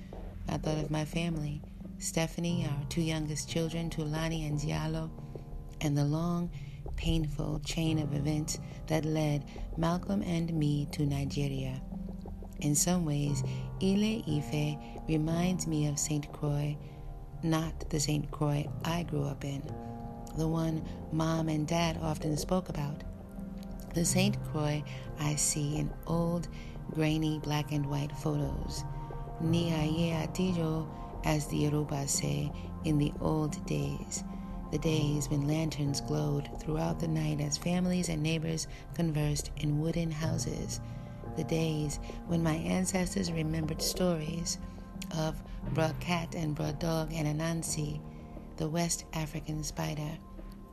I 0.48 0.58
thought 0.58 0.78
of 0.78 0.90
my 0.90 1.04
family 1.04 1.62
Stephanie, 1.98 2.66
our 2.68 2.84
two 2.88 3.00
youngest 3.00 3.48
children, 3.48 3.88
Tulani 3.88 4.46
and 4.46 4.58
Diallo, 4.58 5.10
and 5.80 5.96
the 5.96 6.04
long, 6.04 6.50
painful 6.96 7.60
chain 7.64 7.98
of 7.98 8.14
events 8.14 8.58
that 8.86 9.04
led 9.04 9.44
Malcolm 9.76 10.22
and 10.22 10.52
me 10.52 10.86
to 10.92 11.04
Nigeria. 11.06 11.80
In 12.60 12.74
some 12.74 13.04
ways, 13.04 13.42
Ile 13.82 14.22
Ife 14.26 14.76
reminds 15.08 15.66
me 15.66 15.86
of 15.86 15.98
St. 15.98 16.32
Croix, 16.32 16.76
not 17.42 17.90
the 17.90 18.00
St. 18.00 18.30
Croix 18.30 18.66
I 18.84 19.02
grew 19.02 19.24
up 19.24 19.44
in, 19.44 19.62
the 20.36 20.48
one 20.48 20.82
mom 21.12 21.48
and 21.48 21.66
dad 21.66 21.98
often 22.02 22.36
spoke 22.36 22.68
about. 22.68 23.02
The 23.94 24.04
St. 24.04 24.36
Croix 24.50 24.82
I 25.20 25.34
see 25.36 25.76
in 25.76 25.92
old, 26.06 26.48
grainy 26.92 27.38
black 27.38 27.70
and 27.72 27.86
white 27.86 28.12
photos. 28.18 28.84
Niaye 29.42 30.12
Atijo, 30.26 30.88
as 31.24 31.46
the 31.48 31.58
Yoruba 31.58 32.06
say, 32.08 32.50
in 32.84 32.98
the 32.98 33.12
old 33.20 33.64
days. 33.66 34.24
The 34.74 34.80
days 34.80 35.30
when 35.30 35.46
lanterns 35.46 36.00
glowed 36.00 36.50
throughout 36.58 36.98
the 36.98 37.06
night 37.06 37.40
as 37.40 37.56
families 37.56 38.08
and 38.08 38.20
neighbors 38.20 38.66
conversed 38.92 39.52
in 39.58 39.78
wooden 39.78 40.10
houses. 40.10 40.80
The 41.36 41.44
days 41.44 42.00
when 42.26 42.42
my 42.42 42.54
ancestors 42.54 43.30
remembered 43.30 43.80
stories 43.80 44.58
of 45.16 45.40
Bra 45.74 45.92
Cat 46.00 46.34
and 46.34 46.56
Bra 46.56 46.72
Dog 46.72 47.12
and 47.12 47.28
Anansi, 47.40 48.00
the 48.56 48.68
West 48.68 49.04
African 49.12 49.62
spider, 49.62 50.18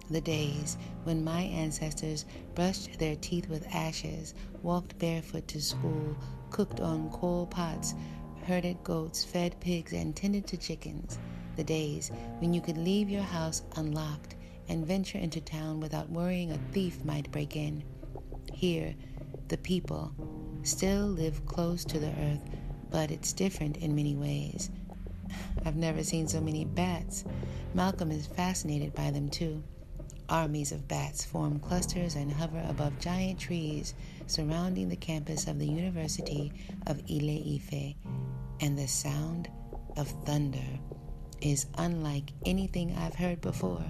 the 0.10 0.22
days 0.22 0.79
when 1.03 1.24
my 1.24 1.41
ancestors 1.41 2.25
brushed 2.55 2.98
their 2.98 3.15
teeth 3.17 3.50
with 3.50 3.67
ashes, 3.72 4.34
walked 4.63 4.98
barefoot 4.98 5.48
to 5.50 5.62
school, 5.62 6.17
cooked 6.50 6.79
on 6.79 7.12
coal 7.12 7.46
pots, 7.46 7.93
herded 8.48 8.84
goats, 8.84 9.24
fed 9.24 9.60
pigs, 9.60 9.93
and 9.93 10.15
tended 10.15 10.48
to 10.48 10.58
chickens, 10.58 11.20
the 11.55 11.63
days 11.63 12.12
when 12.39 12.53
you 12.53 12.62
could 12.62 12.77
leave 12.77 13.10
your 13.10 13.24
house 13.24 13.63
unlocked 13.75 14.36
and 14.70 14.86
venture 14.86 15.17
into 15.17 15.41
town 15.41 15.79
without 15.79 16.10
worrying 16.10 16.51
a 16.51 16.58
thief 16.72 17.03
might 17.03 17.31
break 17.31 17.55
in. 17.55 17.84
Here, 18.53 18.96
the 19.50 19.58
people, 19.58 20.13
still 20.63 21.08
live 21.08 21.46
close 21.46 21.84
to 21.86 22.00
the 22.00 22.12
earth, 22.22 22.50
but 22.89 23.12
it's 23.12 23.34
different 23.34 23.77
in 23.77 23.96
many 23.96 24.15
ways. 24.15 24.70
I've 25.65 25.75
never 25.75 26.03
seen 26.03 26.27
so 26.27 26.39
many 26.39 26.65
bats. 26.65 27.25
Malcolm 27.74 28.12
is 28.12 28.27
fascinated 28.27 28.93
by 28.93 29.12
them 29.12 29.29
too. 29.29 29.63
Armies 30.29 30.72
of 30.72 30.88
bats 30.88 31.25
form 31.25 31.60
clusters 31.60 32.15
and 32.15 32.31
hover 32.31 32.63
above 32.70 32.98
giant 33.00 33.39
trees 33.39 33.93
surrounding 34.27 34.88
the 34.88 34.96
campus 34.96 35.48
of 35.48 35.60
the 35.60 35.67
University 35.67 36.53
of 36.88 37.01
Ile 37.12 37.55
Ife, 37.55 37.96
and 38.62 38.77
the 38.77 38.88
sound 38.88 39.50
of 39.98 40.08
thunder 40.24 40.79
is 41.41 41.65
unlike 41.77 42.31
anything 42.45 42.95
I've 42.95 43.15
heard 43.15 43.41
before. 43.41 43.83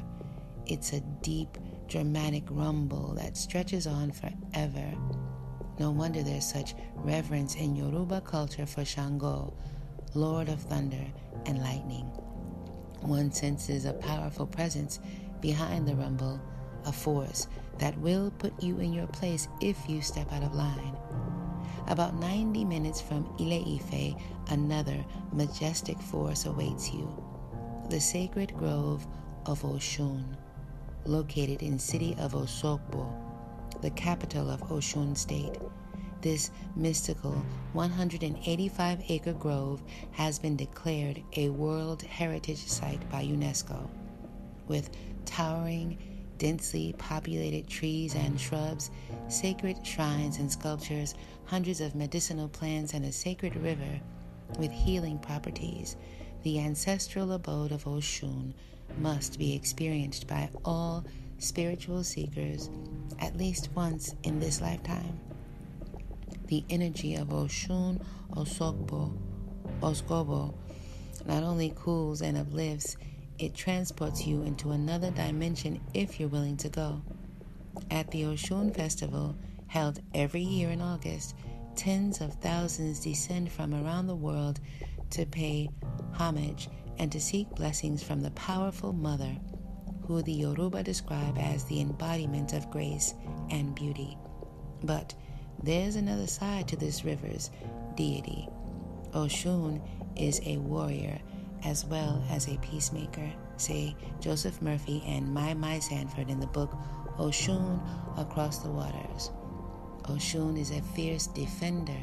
It's 0.66 0.94
a 0.94 1.02
deep, 1.22 1.58
dramatic 1.88 2.44
rumble 2.50 3.14
that 3.16 3.36
stretches 3.38 3.88
on 3.88 4.12
forever. 4.12 4.94
No 5.80 5.92
wonder 5.92 6.24
there's 6.24 6.46
such 6.50 6.76
reverence 6.96 7.56
in 7.56 7.76
Yoruba 7.76 8.22
culture 8.22 8.66
for 8.66 8.86
Shango, 8.86 9.54
Lord 10.14 10.50
of 10.50 10.62
Thunder 10.62 11.06
and 11.46 11.60
Lightning. 11.62 12.06
One 13.02 13.32
senses 13.32 13.86
a 13.86 13.94
powerful 13.94 14.46
presence 14.46 15.00
behind 15.42 15.88
the 15.88 15.96
rumble, 15.96 16.40
a 16.86 16.92
force 16.92 17.48
that 17.80 17.98
will 17.98 18.32
put 18.32 18.62
you 18.62 18.80
in 18.80 18.94
your 18.94 19.08
place 19.08 19.48
if 19.60 19.78
you 19.90 20.02
step 20.02 20.32
out 20.32 20.44
of 20.44 20.54
line. 20.54 20.96
About 21.88 22.16
90 22.16 22.64
minutes 22.64 23.02
from 23.02 23.28
Ile 23.40 23.76
Ife, 23.76 24.16
another 24.50 25.04
majestic 25.34 26.00
force 26.00 26.46
awaits 26.46 26.94
you. 26.94 27.21
The 27.92 28.00
sacred 28.00 28.58
grove 28.58 29.06
of 29.46 29.64
Oshun, 29.64 30.24
located 31.04 31.62
in 31.62 31.78
city 31.78 32.16
of 32.20 32.32
Osogbo, 32.32 33.14
the 33.82 33.90
capital 33.90 34.50
of 34.50 34.62
Oshun 34.70 35.18
State. 35.18 35.58
This 36.22 36.52
mystical 36.78 37.34
185 37.74 39.04
acre 39.10 39.34
grove 39.34 39.84
has 40.12 40.40
been 40.40 40.56
declared 40.56 41.22
a 41.36 41.50
World 41.50 42.02
Heritage 42.04 42.66
Site 42.66 43.10
by 43.10 43.26
UNESCO, 43.26 43.90
with 44.70 44.90
towering, 45.26 45.98
densely 46.38 46.96
populated 46.98 47.68
trees 47.68 48.16
and 48.16 48.40
shrubs, 48.40 48.90
sacred 49.28 49.86
shrines 49.86 50.38
and 50.38 50.50
sculptures, 50.50 51.14
hundreds 51.44 51.82
of 51.82 51.94
medicinal 51.94 52.48
plants, 52.48 52.94
and 52.94 53.04
a 53.04 53.12
sacred 53.12 53.54
river 53.58 54.00
with 54.58 54.72
healing 54.72 55.20
properties. 55.20 55.98
The 56.44 56.60
ancestral 56.60 57.34
abode 57.34 57.72
of 57.72 57.84
Oshun 57.84 58.54
must 58.98 59.38
be 59.38 59.56
experienced 59.56 60.28
by 60.28 60.50
all 60.66 61.06
spiritual 61.38 62.04
seekers 62.04 62.70
at 63.20 63.38
least 63.38 63.70
once 63.76 64.16
in 64.24 64.40
this 64.40 64.60
lifetime. 64.60 65.20
The 66.48 66.64
energy 66.70 67.16
of 67.16 67.30
Oshun 67.30 68.04
Osogbo, 68.32 69.16
Osgobo 69.82 70.54
not 71.26 71.44
only 71.44 71.74
cools 71.76 72.22
and 72.22 72.38
uplifts, 72.38 72.98
it 73.38 73.54
transports 73.54 74.26
you 74.26 74.42
into 74.42 74.72
another 74.72 75.12
dimension 75.12 75.80
if 75.94 76.20
you're 76.20 76.30
willing 76.30 76.58
to 76.58 76.70
go. 76.70 77.02
At 77.90 78.10
the 78.12 78.24
Oshun 78.24 78.76
Festival, 78.76 79.36
held 79.68 80.02
every 80.14 80.42
year 80.42 80.70
in 80.70 80.82
August, 80.82 81.36
tens 81.76 82.20
of 82.22 82.34
thousands 82.36 83.00
descend 83.00 83.52
from 83.52 83.74
around 83.74 84.08
the 84.08 84.16
world 84.16 84.60
to 85.12 85.26
pay 85.26 85.70
homage 86.14 86.70
and 86.98 87.12
to 87.12 87.20
seek 87.22 87.50
blessings 87.52 88.04
from 88.04 88.22
the 88.22 88.32
powerful 88.32 88.94
mother, 88.94 89.36
who 90.06 90.22
the 90.22 90.34
Yoruba 90.34 90.84
describe 90.84 91.38
as 91.38 91.64
the 91.66 91.82
embodiment 91.82 92.54
of 92.54 92.70
grace 92.70 93.14
and 93.50 93.74
beauty. 93.76 94.18
But 94.84 95.14
there's 95.64 95.96
another 95.96 96.28
side 96.28 96.68
to 96.70 96.76
this 96.76 97.06
river's 97.06 97.50
deity. 97.96 98.48
Oshun 99.14 99.82
is 100.16 100.42
a 100.46 100.58
warrior 100.58 101.20
as 101.64 101.86
well 101.86 102.24
as 102.30 102.48
a 102.48 102.58
peacemaker, 102.58 103.32
say 103.58 103.96
Joseph 104.20 104.62
Murphy 104.62 105.04
and 105.06 105.32
Mei-Mei 105.34 105.80
Sanford 105.80 106.30
in 106.30 106.40
the 106.40 106.48
book 106.48 106.72
Oshun 107.20 107.80
Across 108.18 108.60
the 108.60 108.72
Waters. 108.72 109.32
Oshun 110.04 110.58
is 110.60 110.72
a 110.72 110.82
fierce 110.82 111.28
defender. 111.28 111.98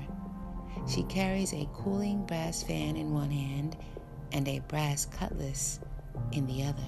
She 0.86 1.02
carries 1.04 1.52
a 1.52 1.68
cooling 1.74 2.24
brass 2.24 2.62
fan 2.62 2.96
in 2.96 3.12
one 3.12 3.30
hand 3.30 3.76
and 4.32 4.46
a 4.48 4.60
brass 4.60 5.06
cutlass 5.06 5.80
in 6.32 6.46
the 6.46 6.64
other. 6.64 6.86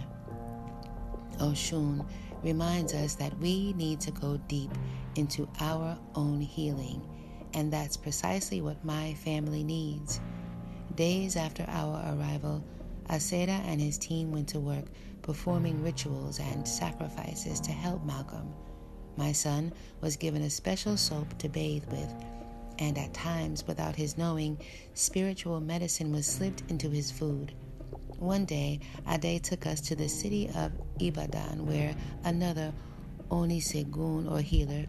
Oshun 1.39 2.07
reminds 2.43 2.95
us 2.95 3.15
that 3.17 3.37
we 3.39 3.73
need 3.75 4.01
to 4.01 4.11
go 4.11 4.39
deep 4.49 4.71
into 5.17 5.49
our 5.61 5.99
own 6.15 6.41
healing, 6.41 7.07
and 7.55 7.73
that's 7.73 7.97
precisely 7.97 8.61
what 8.61 8.85
my 8.85 9.15
family 9.15 9.65
needs. 9.65 10.21
Days 10.95 11.37
after 11.37 11.65
our 11.69 12.15
arrival, 12.15 12.65
Aseda 13.09 13.61
and 13.67 13.81
his 13.81 13.99
team 13.99 14.31
went 14.31 14.49
to 14.49 14.61
work 14.61 14.85
performing 15.23 15.83
rituals 15.83 16.39
and 16.41 16.67
sacrifices 16.67 17.61
to 17.61 17.73
help 17.73 18.05
Malcolm. 18.05 18.53
My 19.17 19.33
son 19.33 19.73
was 20.01 20.17
given 20.17 20.43
a 20.43 20.51
special 20.51 20.97
soap 20.97 21.37
to 21.39 21.49
bathe 21.49 21.85
with, 21.87 22.15
and 22.81 22.97
at 22.99 23.13
times, 23.15 23.67
without 23.67 23.95
his 23.95 24.17
knowing, 24.19 24.59
spiritual 24.95 25.61
medicine 25.61 26.11
was 26.11 26.27
slipped 26.27 26.63
into 26.71 26.89
his 26.89 27.11
food. 27.11 27.53
One 28.19 28.47
day, 28.47 28.81
Ade 29.07 29.45
took 29.45 29.67
us 29.67 29.81
to 29.83 29.95
the 29.95 30.09
city 30.09 30.51
of 30.57 30.73
Ibadan, 30.99 31.67
where 31.67 31.95
another 32.25 32.73
Onisegun 33.31 34.31
or 34.31 34.41
healer 34.41 34.87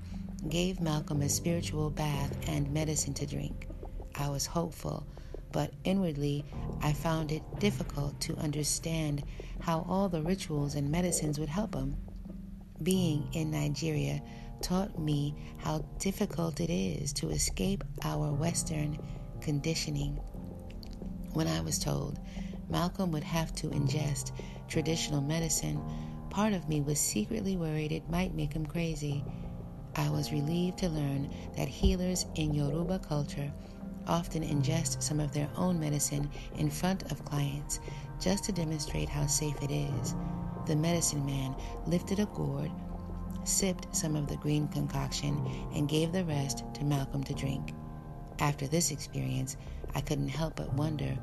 gave 0.50 0.82
Malcolm 0.82 1.22
a 1.22 1.30
spiritual 1.30 1.90
bath 1.90 2.36
and 2.48 2.72
medicine 2.74 3.14
to 3.16 3.26
drink. 3.26 3.68
I 4.16 4.30
was 4.30 4.46
hopeful, 4.46 5.06
but 5.52 5.72
inwardly 5.84 6.46
I 6.82 6.94
found 6.94 7.32
it 7.32 7.44
difficult 7.60 8.20
to 8.22 8.36
understand 8.38 9.24
how 9.60 9.86
all 9.88 10.10
the 10.10 10.22
rituals 10.22 10.76
and 10.76 10.90
medicines 10.90 11.40
would 11.40 11.50
help 11.50 11.76
him. 11.76 11.96
Being 12.82 13.28
in 13.34 13.52
Nigeria 13.52 14.22
taught 14.62 15.00
me 15.00 15.36
how 15.58 15.80
difficult 16.00 16.60
it 16.60 16.70
is 16.70 17.12
to 17.14 17.30
escape 17.30 17.84
our 18.04 18.32
Western 18.32 18.98
conditioning. 19.42 20.16
When 21.34 21.48
I 21.48 21.62
was 21.62 21.80
told 21.80 22.20
Malcolm 22.70 23.12
would 23.12 23.24
have 23.24 23.54
to 23.56 23.68
ingest 23.68 24.32
traditional 24.68 25.22
medicine, 25.22 25.82
part 26.30 26.54
of 26.54 26.70
me 26.70 26.82
was 26.82 27.00
secretly 27.00 27.58
worried 27.58 27.92
it 27.92 28.10
might 28.10 28.34
make 28.36 28.54
him 28.54 28.66
crazy. 28.66 29.24
I 29.96 30.10
was 30.10 30.32
relieved 30.32 30.78
to 30.80 30.90
learn 30.90 31.30
that 31.58 31.68
healers 31.68 32.26
in 32.36 32.54
Yoruba 32.54 33.00
culture 33.00 33.52
often 34.08 34.44
ingest 34.44 35.02
some 35.04 35.20
of 35.20 35.34
their 35.34 35.50
own 35.56 35.80
medicine 35.80 36.30
in 36.58 36.70
front 36.70 37.12
of 37.12 37.26
clients 37.26 37.80
just 38.20 38.44
to 38.46 38.52
demonstrate 38.52 39.10
how 39.10 39.26
safe 39.28 39.62
it 39.62 39.72
is. 39.72 40.16
The 40.68 40.76
medicine 40.76 41.26
man 41.26 41.56
lifted 41.88 42.20
a 42.20 42.26
gourd, 42.28 42.72
sipped 43.44 43.96
some 43.96 44.16
of 44.16 44.28
the 44.28 44.38
green 44.38 44.68
concoction, 44.70 45.38
and 45.74 45.90
gave 45.90 46.12
the 46.12 46.26
rest 46.26 46.64
to 46.76 46.84
Malcolm 46.84 47.24
to 47.24 47.34
drink. 47.34 47.74
After 48.40 48.68
this 48.68 48.92
experience, 48.92 49.58
I 49.96 50.02
couldn't 50.02 50.30
help 50.30 50.56
but 50.56 50.74
wonder 50.74 51.18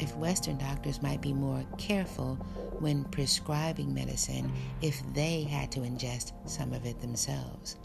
if 0.00 0.16
Western 0.16 0.58
doctors 0.58 1.02
might 1.02 1.20
be 1.20 1.32
more 1.32 1.64
careful 1.78 2.34
when 2.80 3.04
prescribing 3.04 3.94
medicine 3.94 4.52
if 4.82 5.00
they 5.14 5.42
had 5.44 5.70
to 5.72 5.80
ingest 5.80 6.32
some 6.48 6.72
of 6.72 6.84
it 6.84 7.00
themselves. 7.00 7.76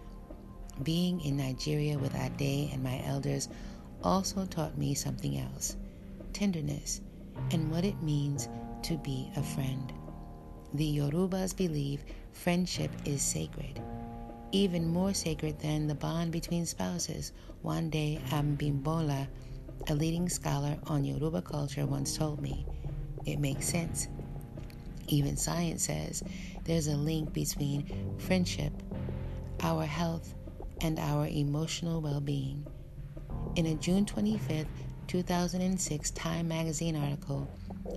Being 0.83 1.21
in 1.21 1.37
Nigeria 1.37 1.97
with 1.99 2.15
Ade 2.15 2.71
and 2.73 2.81
my 2.81 3.03
elders 3.05 3.49
also 4.03 4.45
taught 4.45 4.77
me 4.77 4.93
something 4.93 5.37
else 5.37 5.75
tenderness 6.33 7.01
and 7.51 7.71
what 7.71 7.83
it 7.83 8.01
means 8.01 8.47
to 8.83 8.97
be 8.97 9.29
a 9.35 9.43
friend. 9.43 9.91
The 10.73 10.97
Yorubas 10.99 11.55
believe 11.55 12.03
friendship 12.33 12.91
is 13.05 13.21
sacred, 13.21 13.81
even 14.51 14.87
more 14.87 15.13
sacred 15.13 15.59
than 15.59 15.87
the 15.87 15.95
bond 15.95 16.31
between 16.31 16.65
spouses. 16.65 17.33
Wande 17.63 18.21
Abimbola, 18.29 19.27
a 19.89 19.93
leading 19.95 20.29
scholar 20.29 20.77
on 20.87 21.03
Yoruba 21.03 21.41
culture, 21.41 21.85
once 21.85 22.17
told 22.17 22.41
me. 22.41 22.65
It 23.25 23.39
makes 23.39 23.67
sense. 23.67 24.07
Even 25.07 25.35
science 25.35 25.83
says 25.83 26.23
there's 26.63 26.87
a 26.87 26.95
link 26.95 27.33
between 27.33 28.15
friendship, 28.17 28.71
our 29.61 29.85
health, 29.85 30.33
and 30.81 30.99
our 30.99 31.27
emotional 31.27 31.99
well 32.01 32.21
being. 32.21 32.65
In 33.55 33.65
a 33.65 33.75
June 33.75 34.05
25, 34.05 34.65
2006 35.07 36.11
Time 36.11 36.47
magazine 36.47 36.95
article, 36.95 37.49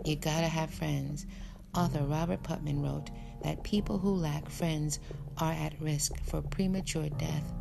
You 0.05 0.17
Gotta 0.17 0.49
Have 0.49 0.71
Friends, 0.71 1.27
author 1.75 2.03
Robert 2.05 2.43
Putnam 2.43 2.83
wrote 2.83 3.11
that 3.43 3.63
people 3.63 3.99
who 3.99 4.15
lack 4.15 4.49
friends 4.49 5.01
are 5.39 5.53
at 5.53 5.81
risk 5.81 6.13
for 6.25 6.43
premature 6.43 7.09
death. 7.11 7.53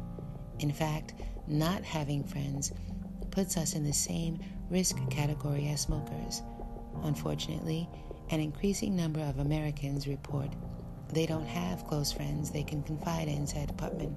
In 0.59 0.71
fact, 0.71 1.13
not 1.47 1.83
having 1.83 2.23
friends 2.23 2.71
puts 3.31 3.57
us 3.57 3.73
in 3.73 3.83
the 3.83 3.93
same 3.93 4.39
risk 4.69 4.97
category 5.09 5.67
as 5.69 5.81
smokers. 5.81 6.43
Unfortunately, 7.03 7.89
an 8.29 8.39
increasing 8.39 8.95
number 8.95 9.21
of 9.21 9.39
Americans 9.39 10.07
report 10.07 10.49
they 11.11 11.25
don't 11.25 11.45
have 11.45 11.85
close 11.87 12.11
friends 12.11 12.51
they 12.51 12.63
can 12.63 12.83
confide 12.83 13.27
in, 13.27 13.45
said 13.45 13.75
Putnam. 13.77 14.15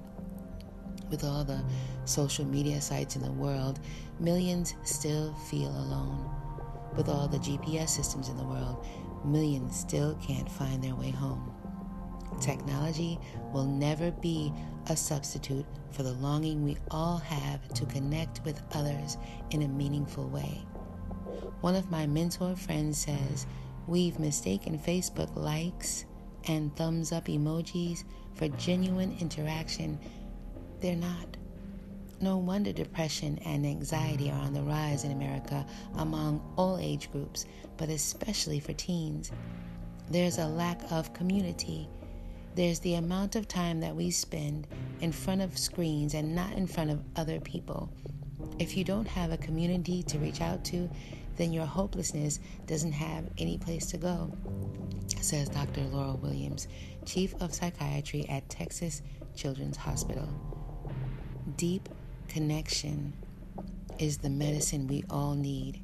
With 1.09 1.23
all 1.23 1.43
the 1.43 1.61
social 2.05 2.45
media 2.45 2.79
sites 2.79 3.15
in 3.15 3.21
the 3.21 3.31
world, 3.31 3.79
millions 4.19 4.75
still 4.83 5.33
feel 5.49 5.69
alone. 5.69 6.29
With 6.95 7.09
all 7.09 7.27
the 7.27 7.37
GPS 7.39 7.89
systems 7.89 8.29
in 8.29 8.37
the 8.37 8.45
world, 8.45 8.85
millions 9.23 9.79
still 9.79 10.15
can't 10.21 10.51
find 10.51 10.83
their 10.83 10.95
way 10.95 11.11
home. 11.11 11.51
Technology 12.41 13.17
will 13.53 13.65
never 13.65 14.11
be 14.11 14.51
a 14.89 14.97
substitute 14.97 15.65
for 15.91 16.03
the 16.03 16.13
longing 16.13 16.63
we 16.63 16.77
all 16.91 17.17
have 17.17 17.67
to 17.69 17.85
connect 17.85 18.43
with 18.43 18.61
others 18.73 19.17
in 19.51 19.63
a 19.63 19.67
meaningful 19.67 20.27
way. 20.27 20.61
One 21.61 21.75
of 21.75 21.89
my 21.89 22.05
mentor 22.05 22.55
friends 22.55 22.97
says, 22.97 23.47
We've 23.87 24.19
mistaken 24.19 24.77
Facebook 24.77 25.35
likes 25.35 26.05
and 26.47 26.75
thumbs 26.75 27.11
up 27.11 27.25
emojis 27.25 28.03
for 28.33 28.47
genuine 28.49 29.15
interaction 29.19 29.99
they're 30.81 30.95
not. 30.95 31.37
No 32.21 32.37
wonder 32.37 32.71
depression 32.71 33.39
and 33.39 33.65
anxiety 33.65 34.31
are 34.31 34.39
on 34.39 34.53
the 34.53 34.61
rise 34.61 35.03
in 35.03 35.11
America 35.11 35.65
among 35.95 36.41
all 36.55 36.77
age 36.77 37.11
groups, 37.11 37.45
but 37.75 37.89
especially 37.89 38.59
for 38.59 38.71
teens. 38.73 39.31
There's 40.09 40.37
a 40.37 40.47
lack 40.47 40.79
of 40.91 41.13
community. 41.13 41.89
There's 42.55 42.79
the 42.79 42.95
amount 42.95 43.35
of 43.35 43.49
time 43.49 43.81
that 43.81 43.95
we 43.95 44.11
spend 44.11 44.65
in 45.01 45.11
front 45.11 45.41
of 45.41 45.57
screens 45.57 46.13
and 46.13 46.33
not 46.33 46.53
in 46.53 46.67
front 46.67 46.89
of 46.89 47.03
other 47.17 47.41
people. 47.41 47.91
If 48.59 48.77
you 48.77 48.85
don't 48.85 49.07
have 49.07 49.33
a 49.33 49.37
community 49.37 50.01
to 50.03 50.17
reach 50.17 50.39
out 50.39 50.63
to, 50.65 50.89
then 51.35 51.51
your 51.51 51.65
hopelessness 51.65 52.39
doesn't 52.65 52.93
have 52.93 53.29
any 53.37 53.57
place 53.57 53.87
to 53.87 53.97
go, 53.97 54.31
says 55.19 55.49
Dr. 55.49 55.81
Laurel 55.81 56.17
Williams, 56.23 56.69
Chief 57.05 57.35
of 57.41 57.53
Psychiatry 57.53 58.25
at 58.29 58.47
Texas 58.47 59.01
Children's 59.35 59.75
Hospital. 59.75 60.29
Deep 61.57 61.89
connection 62.35 63.13
is 63.97 64.17
the 64.17 64.29
medicine 64.29 64.87
we 64.87 65.05
all 65.09 65.35
need. 65.35 65.81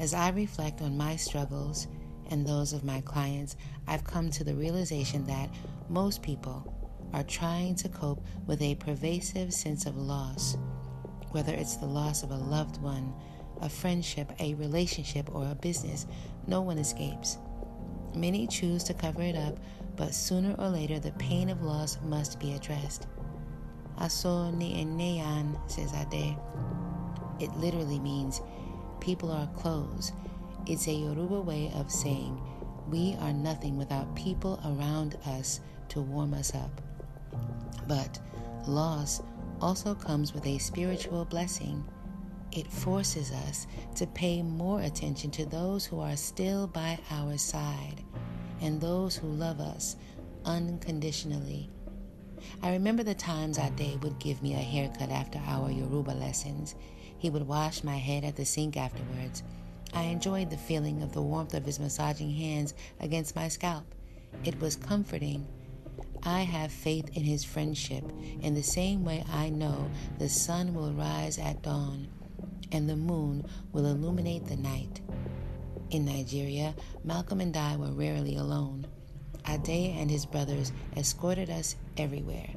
As 0.00 0.14
I 0.14 0.30
reflect 0.30 0.80
on 0.80 0.96
my 0.96 1.14
struggles 1.16 1.88
and 2.30 2.46
those 2.46 2.72
of 2.72 2.84
my 2.84 3.02
clients, 3.02 3.54
I've 3.86 4.02
come 4.02 4.30
to 4.30 4.44
the 4.44 4.54
realization 4.54 5.26
that 5.26 5.50
most 5.90 6.22
people 6.22 6.74
are 7.12 7.22
trying 7.22 7.74
to 7.74 7.90
cope 7.90 8.24
with 8.46 8.62
a 8.62 8.76
pervasive 8.76 9.52
sense 9.52 9.84
of 9.84 9.98
loss, 9.98 10.56
whether 11.32 11.52
it's 11.52 11.76
the 11.76 11.84
loss 11.84 12.22
of 12.22 12.30
a 12.30 12.34
loved 12.34 12.80
one, 12.80 13.12
a 13.60 13.68
friendship, 13.68 14.32
a 14.40 14.54
relationship, 14.54 15.28
or 15.34 15.50
a 15.50 15.54
business. 15.54 16.06
No 16.46 16.62
one 16.62 16.78
escapes. 16.78 17.36
Many 18.14 18.46
choose 18.46 18.84
to 18.84 18.94
cover 18.94 19.20
it 19.20 19.36
up, 19.36 19.58
but 19.96 20.14
sooner 20.14 20.54
or 20.58 20.70
later 20.70 20.98
the 20.98 21.12
pain 21.18 21.50
of 21.50 21.60
loss 21.60 21.98
must 22.06 22.40
be 22.40 22.54
addressed. 22.54 23.06
Aso 24.00 24.50
says 25.66 25.92
Ade. 25.92 26.36
It 27.40 27.56
literally 27.56 27.98
means 27.98 28.40
people 29.00 29.30
are 29.30 29.46
clothes. 29.56 30.12
It's 30.66 30.86
a 30.88 30.92
Yoruba 30.92 31.40
way 31.40 31.70
of 31.74 31.90
saying 31.90 32.40
we 32.88 33.16
are 33.20 33.32
nothing 33.32 33.76
without 33.76 34.14
people 34.14 34.60
around 34.64 35.16
us 35.26 35.60
to 35.90 36.00
warm 36.00 36.34
us 36.34 36.54
up. 36.54 36.80
But 37.86 38.18
loss 38.66 39.22
also 39.60 39.94
comes 39.94 40.32
with 40.34 40.46
a 40.46 40.58
spiritual 40.58 41.24
blessing. 41.24 41.84
it 42.52 42.66
forces 42.72 43.30
us 43.30 43.66
to 43.94 44.06
pay 44.08 44.42
more 44.42 44.80
attention 44.82 45.30
to 45.32 45.44
those 45.46 45.84
who 45.84 46.00
are 46.00 46.16
still 46.16 46.66
by 46.66 46.98
our 47.10 47.36
side 47.36 48.02
and 48.60 48.80
those 48.80 49.16
who 49.16 49.28
love 49.28 49.60
us 49.60 49.96
unconditionally. 50.44 51.70
I 52.62 52.72
remember 52.72 53.02
the 53.02 53.14
times 53.14 53.58
Ade 53.58 54.02
would 54.02 54.18
give 54.18 54.42
me 54.42 54.54
a 54.54 54.58
haircut 54.58 55.10
after 55.10 55.38
our 55.46 55.70
Yoruba 55.70 56.10
lessons. 56.12 56.74
He 57.18 57.30
would 57.30 57.46
wash 57.46 57.82
my 57.84 57.96
head 57.96 58.24
at 58.24 58.36
the 58.36 58.44
sink 58.44 58.76
afterwards. 58.76 59.42
I 59.92 60.04
enjoyed 60.04 60.50
the 60.50 60.56
feeling 60.56 61.02
of 61.02 61.12
the 61.12 61.22
warmth 61.22 61.54
of 61.54 61.64
his 61.64 61.80
massaging 61.80 62.30
hands 62.30 62.74
against 63.00 63.34
my 63.36 63.48
scalp. 63.48 63.84
It 64.44 64.60
was 64.60 64.76
comforting. 64.76 65.46
I 66.22 66.42
have 66.42 66.70
faith 66.72 67.08
in 67.16 67.24
his 67.24 67.44
friendship 67.44 68.04
in 68.40 68.54
the 68.54 68.62
same 68.62 69.04
way 69.04 69.24
I 69.32 69.50
know 69.50 69.90
the 70.18 70.28
sun 70.28 70.74
will 70.74 70.92
rise 70.92 71.38
at 71.38 71.62
dawn 71.62 72.08
and 72.72 72.88
the 72.88 72.96
moon 72.96 73.44
will 73.72 73.86
illuminate 73.86 74.46
the 74.46 74.56
night. 74.56 75.00
In 75.90 76.04
Nigeria, 76.04 76.74
Malcolm 77.04 77.40
and 77.40 77.56
I 77.56 77.76
were 77.76 77.92
rarely 77.92 78.36
alone. 78.36 78.86
Ade 79.48 79.94
and 79.96 80.10
his 80.10 80.26
brothers 80.26 80.72
escorted 80.96 81.48
us 81.48 81.76
everywhere 81.98 82.48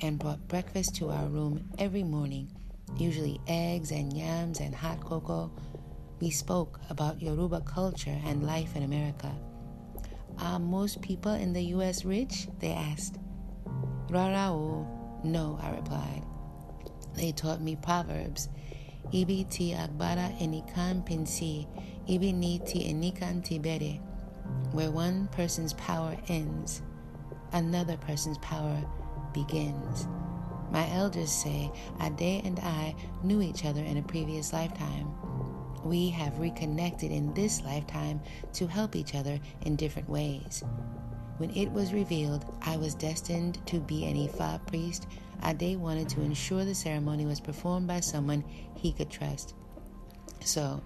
and 0.00 0.18
brought 0.18 0.46
breakfast 0.48 0.94
to 0.96 1.10
our 1.10 1.26
room 1.26 1.68
every 1.78 2.02
morning, 2.02 2.50
usually 2.96 3.40
eggs 3.46 3.90
and 3.90 4.12
yams 4.12 4.60
and 4.60 4.74
hot 4.74 5.00
cocoa. 5.00 5.50
We 6.20 6.30
spoke 6.30 6.80
about 6.90 7.22
Yoruba 7.22 7.60
culture 7.60 8.18
and 8.26 8.44
life 8.44 8.74
in 8.76 8.82
America. 8.82 9.32
Are 10.38 10.58
most 10.58 11.00
people 11.00 11.32
in 11.32 11.52
the 11.52 11.62
U.S. 11.76 12.04
rich? 12.04 12.48
They 12.60 12.72
asked. 12.72 13.18
Rarao. 14.08 14.86
No, 15.24 15.58
I 15.62 15.70
replied. 15.70 16.24
They 17.14 17.32
taught 17.32 17.60
me 17.60 17.76
proverbs. 17.76 18.48
Ibi 19.12 19.46
ti 19.50 19.72
agbara 19.74 20.30
enikan 20.40 21.02
pinsi, 21.06 21.66
ibi 22.06 22.32
ni 22.32 22.58
ti 22.60 22.92
enikan 22.92 23.42
tibere. 23.42 24.00
Where 24.72 24.90
one 24.90 25.28
person's 25.32 25.72
power 25.74 26.16
ends, 26.28 26.82
another 27.52 27.96
person's 27.96 28.38
power 28.38 28.76
begins. 29.32 30.06
My 30.70 30.90
elders 30.92 31.30
say 31.30 31.70
Ade 32.00 32.44
and 32.44 32.58
I 32.60 32.94
knew 33.22 33.40
each 33.40 33.64
other 33.64 33.82
in 33.82 33.96
a 33.96 34.02
previous 34.02 34.52
lifetime. 34.52 35.10
We 35.84 36.10
have 36.10 36.38
reconnected 36.38 37.10
in 37.10 37.32
this 37.34 37.62
lifetime 37.62 38.20
to 38.54 38.66
help 38.66 38.96
each 38.96 39.14
other 39.14 39.38
in 39.62 39.76
different 39.76 40.08
ways. 40.08 40.62
When 41.38 41.50
it 41.56 41.70
was 41.70 41.92
revealed 41.92 42.44
I 42.62 42.76
was 42.76 42.94
destined 42.94 43.64
to 43.66 43.78
be 43.78 44.04
an 44.04 44.16
Ifa 44.16 44.66
priest, 44.66 45.06
Ade 45.44 45.78
wanted 45.78 46.08
to 46.10 46.20
ensure 46.20 46.64
the 46.64 46.74
ceremony 46.74 47.26
was 47.26 47.40
performed 47.40 47.86
by 47.86 48.00
someone 48.00 48.44
he 48.74 48.92
could 48.92 49.08
trust. 49.08 49.54
So 50.40 50.82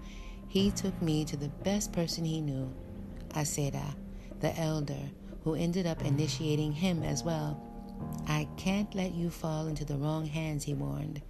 he 0.47 0.69
took 0.71 0.99
me 1.01 1.25
to 1.25 1.35
the 1.35 1.49
best 1.49 1.91
person 1.91 2.23
he 2.23 2.39
knew, 2.39 2.71
Aseda, 3.29 3.95
the 4.39 4.57
elder, 4.59 5.09
who 5.43 5.55
ended 5.55 5.85
up 5.85 6.03
initiating 6.03 6.71
him 6.71 7.03
as 7.03 7.23
well. 7.23 7.61
I 8.27 8.47
can't 8.57 8.93
let 8.95 9.13
you 9.13 9.29
fall 9.29 9.67
into 9.67 9.85
the 9.85 9.97
wrong 9.97 10.25
hands, 10.25 10.63
he 10.63 10.73
warned. 10.73 11.21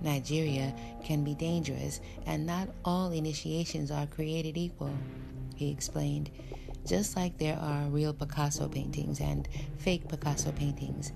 Nigeria 0.00 0.74
can 1.04 1.22
be 1.22 1.34
dangerous, 1.34 2.00
and 2.26 2.46
not 2.46 2.68
all 2.84 3.12
initiations 3.12 3.90
are 3.90 4.06
created 4.06 4.56
equal, 4.56 4.94
he 5.54 5.70
explained. 5.70 6.30
Just 6.84 7.16
like 7.16 7.38
there 7.38 7.58
are 7.58 7.84
real 7.84 8.12
Picasso 8.12 8.68
paintings 8.68 9.20
and 9.20 9.48
fake 9.78 10.08
Picasso 10.08 10.50
paintings, 10.52 11.12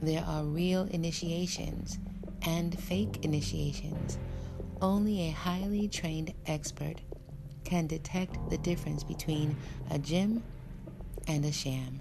there 0.00 0.24
are 0.26 0.44
real 0.44 0.88
initiations 0.90 1.98
and 2.46 2.78
fake 2.78 3.24
initiations. 3.24 4.18
Only 4.80 5.28
a 5.28 5.32
highly 5.32 5.86
trained 5.88 6.32
expert 6.46 7.02
can 7.64 7.86
detect 7.86 8.50
the 8.50 8.58
difference 8.58 9.04
between 9.04 9.56
a 9.90 9.98
gem 9.98 10.42
and 11.26 11.44
a 11.44 11.52
sham. 11.52 12.00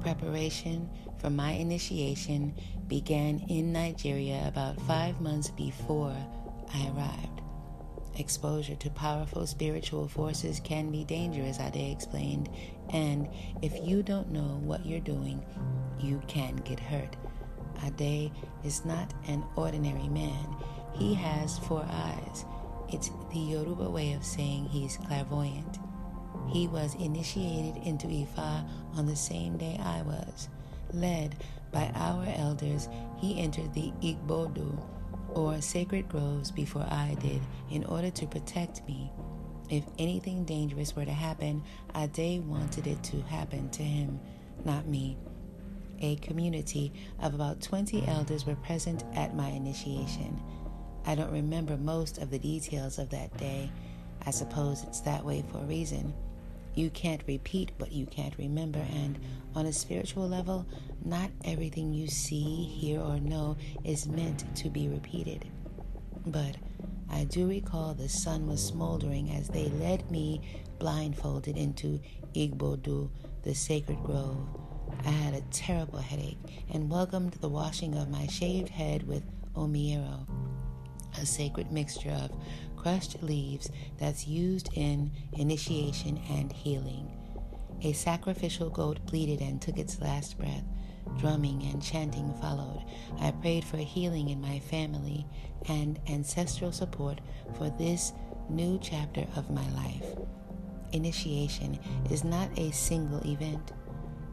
Preparation 0.00 0.88
for 1.18 1.30
my 1.30 1.52
initiation 1.52 2.54
began 2.88 3.40
in 3.48 3.72
Nigeria 3.72 4.44
about 4.46 4.80
five 4.82 5.20
months 5.20 5.50
before 5.50 6.14
I 6.72 6.88
arrived. 6.94 7.40
Exposure 8.16 8.76
to 8.76 8.90
powerful 8.90 9.46
spiritual 9.46 10.06
forces 10.06 10.60
can 10.62 10.92
be 10.92 11.04
dangerous, 11.04 11.58
Ade 11.58 11.90
explained, 11.90 12.48
and 12.90 13.28
if 13.62 13.72
you 13.82 14.02
don't 14.02 14.30
know 14.30 14.60
what 14.62 14.86
you're 14.86 15.00
doing, 15.00 15.44
you 15.98 16.22
can 16.28 16.56
get 16.56 16.78
hurt. 16.78 17.16
Ade 17.84 18.30
is 18.64 18.84
not 18.84 19.12
an 19.26 19.44
ordinary 19.56 20.08
man. 20.08 20.56
He 20.94 21.14
has 21.14 21.58
four 21.58 21.84
eyes. 21.90 22.44
It's 22.92 23.10
the 23.32 23.38
Yoruba 23.40 23.88
way 23.90 24.12
of 24.12 24.24
saying 24.24 24.66
he's 24.66 24.96
clairvoyant. 24.96 25.78
He 26.48 26.68
was 26.68 26.94
initiated 26.96 27.82
into 27.84 28.06
Ifa 28.06 28.64
on 28.96 29.06
the 29.06 29.16
same 29.16 29.56
day 29.56 29.78
I 29.82 30.02
was. 30.02 30.48
Led 30.92 31.36
by 31.72 31.90
our 31.94 32.26
elders, 32.36 32.88
he 33.16 33.40
entered 33.40 33.72
the 33.74 33.92
Igbodu, 34.02 34.78
or 35.30 35.60
sacred 35.60 36.08
groves, 36.08 36.50
before 36.52 36.86
I 36.88 37.16
did, 37.20 37.40
in 37.70 37.84
order 37.84 38.10
to 38.10 38.26
protect 38.26 38.86
me. 38.86 39.10
If 39.70 39.84
anything 39.98 40.44
dangerous 40.44 40.94
were 40.94 41.04
to 41.06 41.12
happen, 41.12 41.62
Ade 41.96 42.44
wanted 42.46 42.86
it 42.86 43.02
to 43.04 43.20
happen 43.22 43.70
to 43.70 43.82
him, 43.82 44.20
not 44.64 44.86
me. 44.86 45.16
A 46.00 46.16
community 46.16 46.92
of 47.20 47.34
about 47.34 47.60
20 47.60 48.06
elders 48.06 48.46
were 48.46 48.56
present 48.56 49.04
at 49.14 49.34
my 49.34 49.48
initiation. 49.48 50.40
I 51.06 51.14
don't 51.14 51.32
remember 51.32 51.76
most 51.76 52.18
of 52.18 52.30
the 52.30 52.38
details 52.38 52.98
of 52.98 53.10
that 53.10 53.36
day. 53.36 53.70
I 54.26 54.30
suppose 54.30 54.82
it's 54.84 55.00
that 55.00 55.24
way 55.24 55.44
for 55.50 55.58
a 55.58 55.66
reason. 55.66 56.14
You 56.74 56.90
can't 56.90 57.22
repeat 57.28 57.70
what 57.78 57.92
you 57.92 58.06
can't 58.06 58.36
remember, 58.36 58.80
and 58.92 59.18
on 59.54 59.66
a 59.66 59.72
spiritual 59.72 60.28
level, 60.28 60.66
not 61.04 61.30
everything 61.44 61.92
you 61.92 62.08
see, 62.08 62.64
hear, 62.64 63.00
or 63.00 63.20
know 63.20 63.56
is 63.84 64.08
meant 64.08 64.44
to 64.56 64.70
be 64.70 64.88
repeated. 64.88 65.46
But 66.26 66.56
I 67.10 67.24
do 67.24 67.46
recall 67.46 67.94
the 67.94 68.08
sun 68.08 68.48
was 68.48 68.64
smoldering 68.64 69.30
as 69.30 69.48
they 69.48 69.68
led 69.68 70.10
me 70.10 70.40
blindfolded 70.78 71.56
into 71.56 72.00
Igbodu, 72.34 73.08
the 73.42 73.54
sacred 73.54 74.02
grove. 74.02 74.63
I 75.04 75.10
had 75.10 75.34
a 75.34 75.40
terrible 75.50 75.98
headache 75.98 76.38
and 76.72 76.90
welcomed 76.90 77.32
the 77.34 77.48
washing 77.48 77.96
of 77.96 78.08
my 78.10 78.26
shaved 78.26 78.68
head 78.68 79.06
with 79.06 79.22
omiero, 79.54 80.26
a 81.20 81.26
sacred 81.26 81.70
mixture 81.72 82.10
of 82.10 82.30
crushed 82.76 83.22
leaves 83.22 83.70
that's 83.98 84.26
used 84.26 84.70
in 84.74 85.10
initiation 85.32 86.20
and 86.30 86.52
healing. 86.52 87.10
A 87.82 87.92
sacrificial 87.92 88.70
goat 88.70 89.04
bleated 89.06 89.40
and 89.40 89.60
took 89.60 89.78
its 89.78 90.00
last 90.00 90.38
breath. 90.38 90.64
Drumming 91.18 91.62
and 91.64 91.82
chanting 91.82 92.32
followed. 92.40 92.84
I 93.20 93.30
prayed 93.30 93.64
for 93.64 93.76
healing 93.76 94.30
in 94.30 94.40
my 94.40 94.58
family 94.58 95.26
and 95.68 96.00
ancestral 96.08 96.72
support 96.72 97.20
for 97.58 97.68
this 97.70 98.12
new 98.48 98.78
chapter 98.82 99.26
of 99.36 99.50
my 99.50 99.68
life. 99.72 100.06
Initiation 100.92 101.78
is 102.10 102.24
not 102.24 102.48
a 102.58 102.70
single 102.70 103.20
event, 103.26 103.72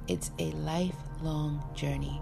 it's 0.07 0.31
a 0.39 0.51
lifelong 0.51 1.63
journey. 1.75 2.21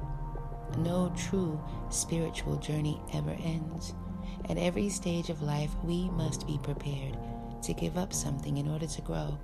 No 0.78 1.12
true 1.18 1.60
spiritual 1.90 2.58
journey 2.58 3.02
ever 3.14 3.36
ends. 3.44 3.94
At 4.50 4.58
every 4.58 4.90
stage 4.90 5.30
of 5.30 5.42
life, 5.42 5.72
we 5.84 6.10
must 6.12 6.48
be 6.48 6.60
prepared 6.64 7.18
to 7.64 7.74
give 7.74 7.98
up 7.98 8.14
something 8.14 8.58
in 8.58 8.68
order 8.68 8.88
to 8.88 9.02
grow. 9.02 9.38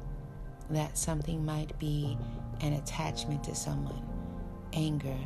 That 0.70 0.98
something 0.98 1.46
might 1.46 1.78
be 1.80 2.18
an 2.62 2.74
attachment 2.74 3.44
to 3.46 3.56
someone, 3.56 4.02
anger, 4.74 5.18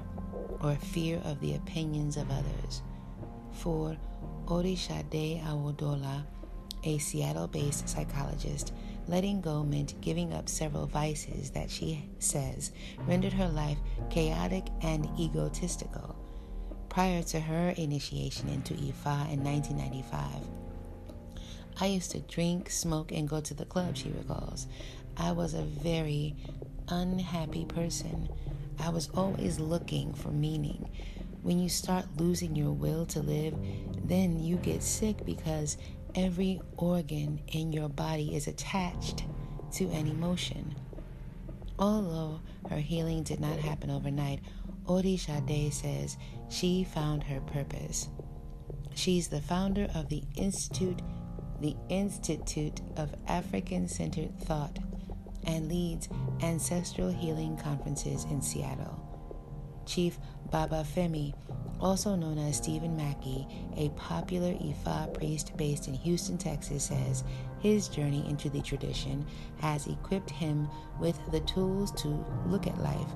or 0.61 0.75
fear 0.75 1.21
of 1.23 1.39
the 1.39 1.55
opinions 1.55 2.17
of 2.17 2.29
others. 2.29 2.81
For 3.51 3.95
Orishade 4.45 5.43
Awodola, 5.45 6.25
a 6.83 6.97
Seattle 6.97 7.47
based 7.47 7.87
psychologist, 7.87 8.73
letting 9.09 9.41
go 9.41 9.63
meant 9.63 9.99
giving 10.01 10.33
up 10.33 10.47
several 10.47 10.85
vices 10.85 11.49
that 11.51 11.69
she 11.69 12.07
says 12.19 12.71
rendered 13.07 13.33
her 13.33 13.47
life 13.49 13.77
chaotic 14.09 14.67
and 14.81 15.09
egotistical 15.19 16.15
prior 16.89 17.23
to 17.23 17.39
her 17.39 17.69
initiation 17.77 18.49
into 18.49 18.73
Ifa 18.73 19.31
in 19.31 19.43
1995. 19.43 20.25
I 21.81 21.85
used 21.85 22.11
to 22.11 22.19
drink, 22.19 22.69
smoke, 22.69 23.11
and 23.11 23.29
go 23.29 23.39
to 23.39 23.53
the 23.53 23.65
club, 23.65 23.95
she 23.95 24.09
recalls. 24.09 24.67
I 25.15 25.31
was 25.31 25.53
a 25.53 25.61
very 25.61 26.35
unhappy 26.89 27.65
person. 27.65 28.27
I 28.79 28.89
was 28.89 29.09
always 29.11 29.59
looking 29.59 30.13
for 30.13 30.29
meaning. 30.29 30.89
When 31.41 31.59
you 31.59 31.69
start 31.69 32.05
losing 32.17 32.55
your 32.55 32.71
will 32.71 33.05
to 33.07 33.21
live, 33.21 33.55
then 34.03 34.39
you 34.39 34.57
get 34.57 34.83
sick 34.83 35.25
because 35.25 35.77
every 36.15 36.61
organ 36.77 37.41
in 37.47 37.71
your 37.71 37.89
body 37.89 38.35
is 38.35 38.47
attached 38.47 39.23
to 39.73 39.85
an 39.89 40.07
emotion. 40.07 40.75
Although 41.77 42.41
her 42.69 42.77
healing 42.77 43.23
did 43.23 43.39
not 43.39 43.57
happen 43.57 43.89
overnight, 43.89 44.41
Orisha 44.85 45.71
says 45.71 46.17
she 46.49 46.83
found 46.83 47.23
her 47.23 47.39
purpose. 47.41 48.09
She's 48.95 49.27
the 49.27 49.41
founder 49.41 49.87
of 49.95 50.09
the 50.09 50.23
Institute, 50.35 51.01
the 51.61 51.75
Institute 51.89 52.81
of 52.97 53.15
African 53.27 53.87
Centered 53.87 54.37
Thought, 54.41 54.79
and 55.45 55.69
leads 55.69 56.09
ancestral 56.41 57.09
healing 57.09 57.55
conferences 57.57 58.25
in 58.25 58.41
Seattle. 58.41 59.05
Chief 59.85 60.19
Baba 60.51 60.83
Femi, 60.83 61.33
also 61.79 62.15
known 62.15 62.37
as 62.37 62.57
Stephen 62.57 62.95
Mackey, 62.95 63.47
a 63.77 63.89
popular 63.89 64.53
Ifa 64.53 65.13
priest 65.13 65.55
based 65.57 65.87
in 65.87 65.93
Houston, 65.93 66.37
Texas, 66.37 66.85
says 66.85 67.23
his 67.59 67.87
journey 67.87 68.27
into 68.29 68.49
the 68.49 68.61
tradition 68.61 69.25
has 69.59 69.87
equipped 69.87 70.29
him 70.29 70.67
with 70.99 71.19
the 71.31 71.41
tools 71.41 71.91
to 72.01 72.07
look 72.45 72.67
at 72.67 72.81
life 72.81 73.09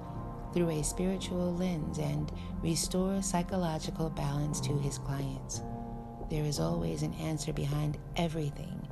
through 0.53 0.69
a 0.69 0.83
spiritual 0.83 1.55
lens 1.55 1.97
and 1.97 2.31
restore 2.61 3.21
psychological 3.21 4.09
balance 4.09 4.59
to 4.61 4.77
his 4.79 4.97
clients. 4.99 5.61
There 6.29 6.45
is 6.45 6.59
always 6.59 7.01
an 7.01 7.13
answer 7.15 7.53
behind 7.53 7.97
everything. 8.15 8.87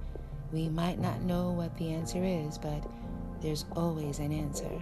We 0.52 0.70
might 0.70 1.00
not 1.00 1.22
know 1.22 1.52
what 1.52 1.78
the 1.78 1.94
answer 1.94 2.24
is, 2.24 2.58
but 2.58 2.86
there's 3.42 3.66
always 3.76 4.20
an 4.20 4.32
answer. 4.32 4.82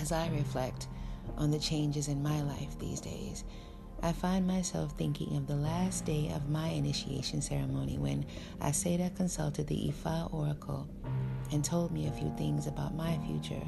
As 0.00 0.12
I 0.12 0.28
reflect 0.28 0.88
on 1.36 1.50
the 1.50 1.58
changes 1.58 2.08
in 2.08 2.22
my 2.22 2.42
life 2.42 2.78
these 2.78 3.00
days, 3.00 3.44
I 4.02 4.12
find 4.12 4.46
myself 4.46 4.92
thinking 4.98 5.36
of 5.36 5.46
the 5.46 5.56
last 5.56 6.04
day 6.04 6.30
of 6.34 6.48
my 6.50 6.68
initiation 6.68 7.40
ceremony 7.40 7.98
when 7.98 8.26
Aseda 8.60 9.14
consulted 9.16 9.66
the 9.66 9.90
Ifa 9.92 10.32
oracle 10.32 10.88
and 11.52 11.64
told 11.64 11.92
me 11.92 12.06
a 12.06 12.12
few 12.12 12.32
things 12.36 12.66
about 12.66 12.94
my 12.94 13.18
future. 13.26 13.66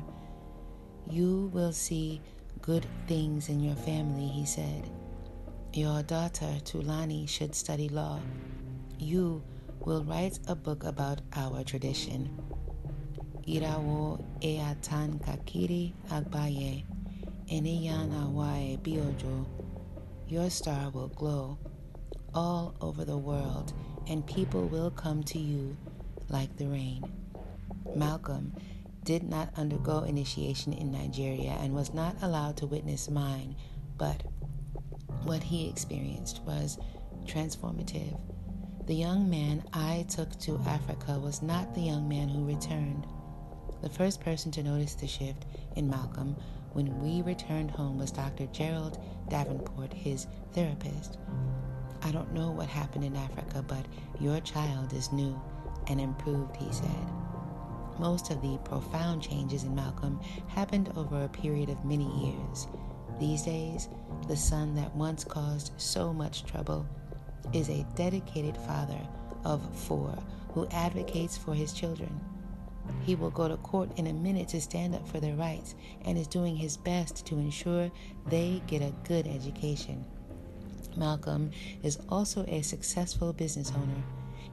You 1.10 1.50
will 1.54 1.72
see 1.72 2.20
good 2.60 2.86
things 3.06 3.48
in 3.48 3.60
your 3.60 3.76
family, 3.76 4.26
he 4.26 4.44
said. 4.44 4.90
Your 5.72 6.02
daughter, 6.02 6.52
Tulani, 6.64 7.28
should 7.28 7.54
study 7.54 7.88
law. 7.88 8.20
You 8.98 9.42
will 9.80 10.04
write 10.04 10.38
a 10.48 10.54
book 10.54 10.84
about 10.84 11.20
our 11.36 11.62
tradition. 11.64 12.28
Irawo 13.46 14.22
eatan 14.42 15.18
kakiri 15.24 15.94
agbaye, 16.10 16.84
eneyan 17.50 18.10
awae 18.12 18.78
biojo. 18.78 19.46
Your 20.28 20.50
star 20.50 20.90
will 20.90 21.08
glow 21.08 21.58
all 22.34 22.74
over 22.80 23.04
the 23.04 23.16
world, 23.16 23.72
and 24.06 24.26
people 24.26 24.66
will 24.68 24.90
come 24.90 25.22
to 25.24 25.38
you 25.38 25.76
like 26.28 26.56
the 26.56 26.66
rain. 26.66 27.02
Malcolm 27.94 28.52
did 29.04 29.22
not 29.22 29.48
undergo 29.56 30.00
initiation 30.00 30.74
in 30.74 30.92
Nigeria 30.92 31.56
and 31.60 31.74
was 31.74 31.94
not 31.94 32.14
allowed 32.20 32.58
to 32.58 32.66
witness 32.66 33.08
mine, 33.08 33.56
but 33.96 34.22
what 35.22 35.42
he 35.42 35.68
experienced 35.68 36.42
was 36.46 36.78
transformative. 37.24 38.20
The 38.86 38.94
young 38.94 39.28
man 39.30 39.64
I 39.72 40.04
took 40.08 40.38
to 40.40 40.60
Africa 40.66 41.18
was 41.18 41.42
not 41.42 41.74
the 41.74 41.80
young 41.80 42.08
man 42.08 42.28
who 42.28 42.44
returned. 42.44 43.06
The 43.82 43.88
first 43.88 44.20
person 44.20 44.50
to 44.52 44.62
notice 44.62 44.94
the 44.94 45.06
shift 45.06 45.46
in 45.76 45.88
Malcolm 45.88 46.36
when 46.78 47.00
we 47.00 47.22
returned 47.22 47.72
home 47.72 47.98
was 47.98 48.12
Dr. 48.12 48.46
Gerald 48.52 49.00
Davenport, 49.28 49.92
his 49.92 50.28
therapist. 50.52 51.18
I 52.02 52.12
don't 52.12 52.32
know 52.32 52.52
what 52.52 52.68
happened 52.68 53.02
in 53.02 53.16
Africa, 53.16 53.64
but 53.66 53.84
your 54.20 54.38
child 54.42 54.92
is 54.92 55.10
new 55.10 55.36
and 55.88 56.00
improved, 56.00 56.54
he 56.54 56.72
said. 56.72 57.10
Most 57.98 58.30
of 58.30 58.40
the 58.42 58.58
profound 58.58 59.24
changes 59.24 59.64
in 59.64 59.74
Malcolm 59.74 60.20
happened 60.46 60.92
over 60.94 61.24
a 61.24 61.28
period 61.28 61.68
of 61.68 61.84
many 61.84 62.06
years. 62.24 62.68
These 63.18 63.42
days, 63.42 63.88
the 64.28 64.36
son 64.36 64.76
that 64.76 64.94
once 64.94 65.24
caused 65.24 65.72
so 65.78 66.12
much 66.12 66.44
trouble 66.44 66.86
is 67.52 67.70
a 67.70 67.84
dedicated 67.96 68.56
father 68.56 69.00
of 69.44 69.68
four 69.76 70.16
who 70.54 70.68
advocates 70.70 71.36
for 71.36 71.54
his 71.54 71.72
children. 71.72 72.20
He 73.04 73.14
will 73.14 73.30
go 73.30 73.48
to 73.48 73.56
court 73.58 73.90
in 73.98 74.06
a 74.06 74.12
minute 74.12 74.48
to 74.48 74.60
stand 74.60 74.94
up 74.94 75.08
for 75.08 75.20
their 75.20 75.34
rights 75.34 75.74
and 76.04 76.18
is 76.18 76.26
doing 76.26 76.56
his 76.56 76.76
best 76.76 77.26
to 77.26 77.36
ensure 77.36 77.90
they 78.26 78.62
get 78.66 78.82
a 78.82 78.94
good 79.04 79.26
education. 79.26 80.04
Malcolm 80.96 81.50
is 81.82 81.98
also 82.08 82.44
a 82.48 82.62
successful 82.62 83.32
business 83.32 83.72
owner. 83.74 84.02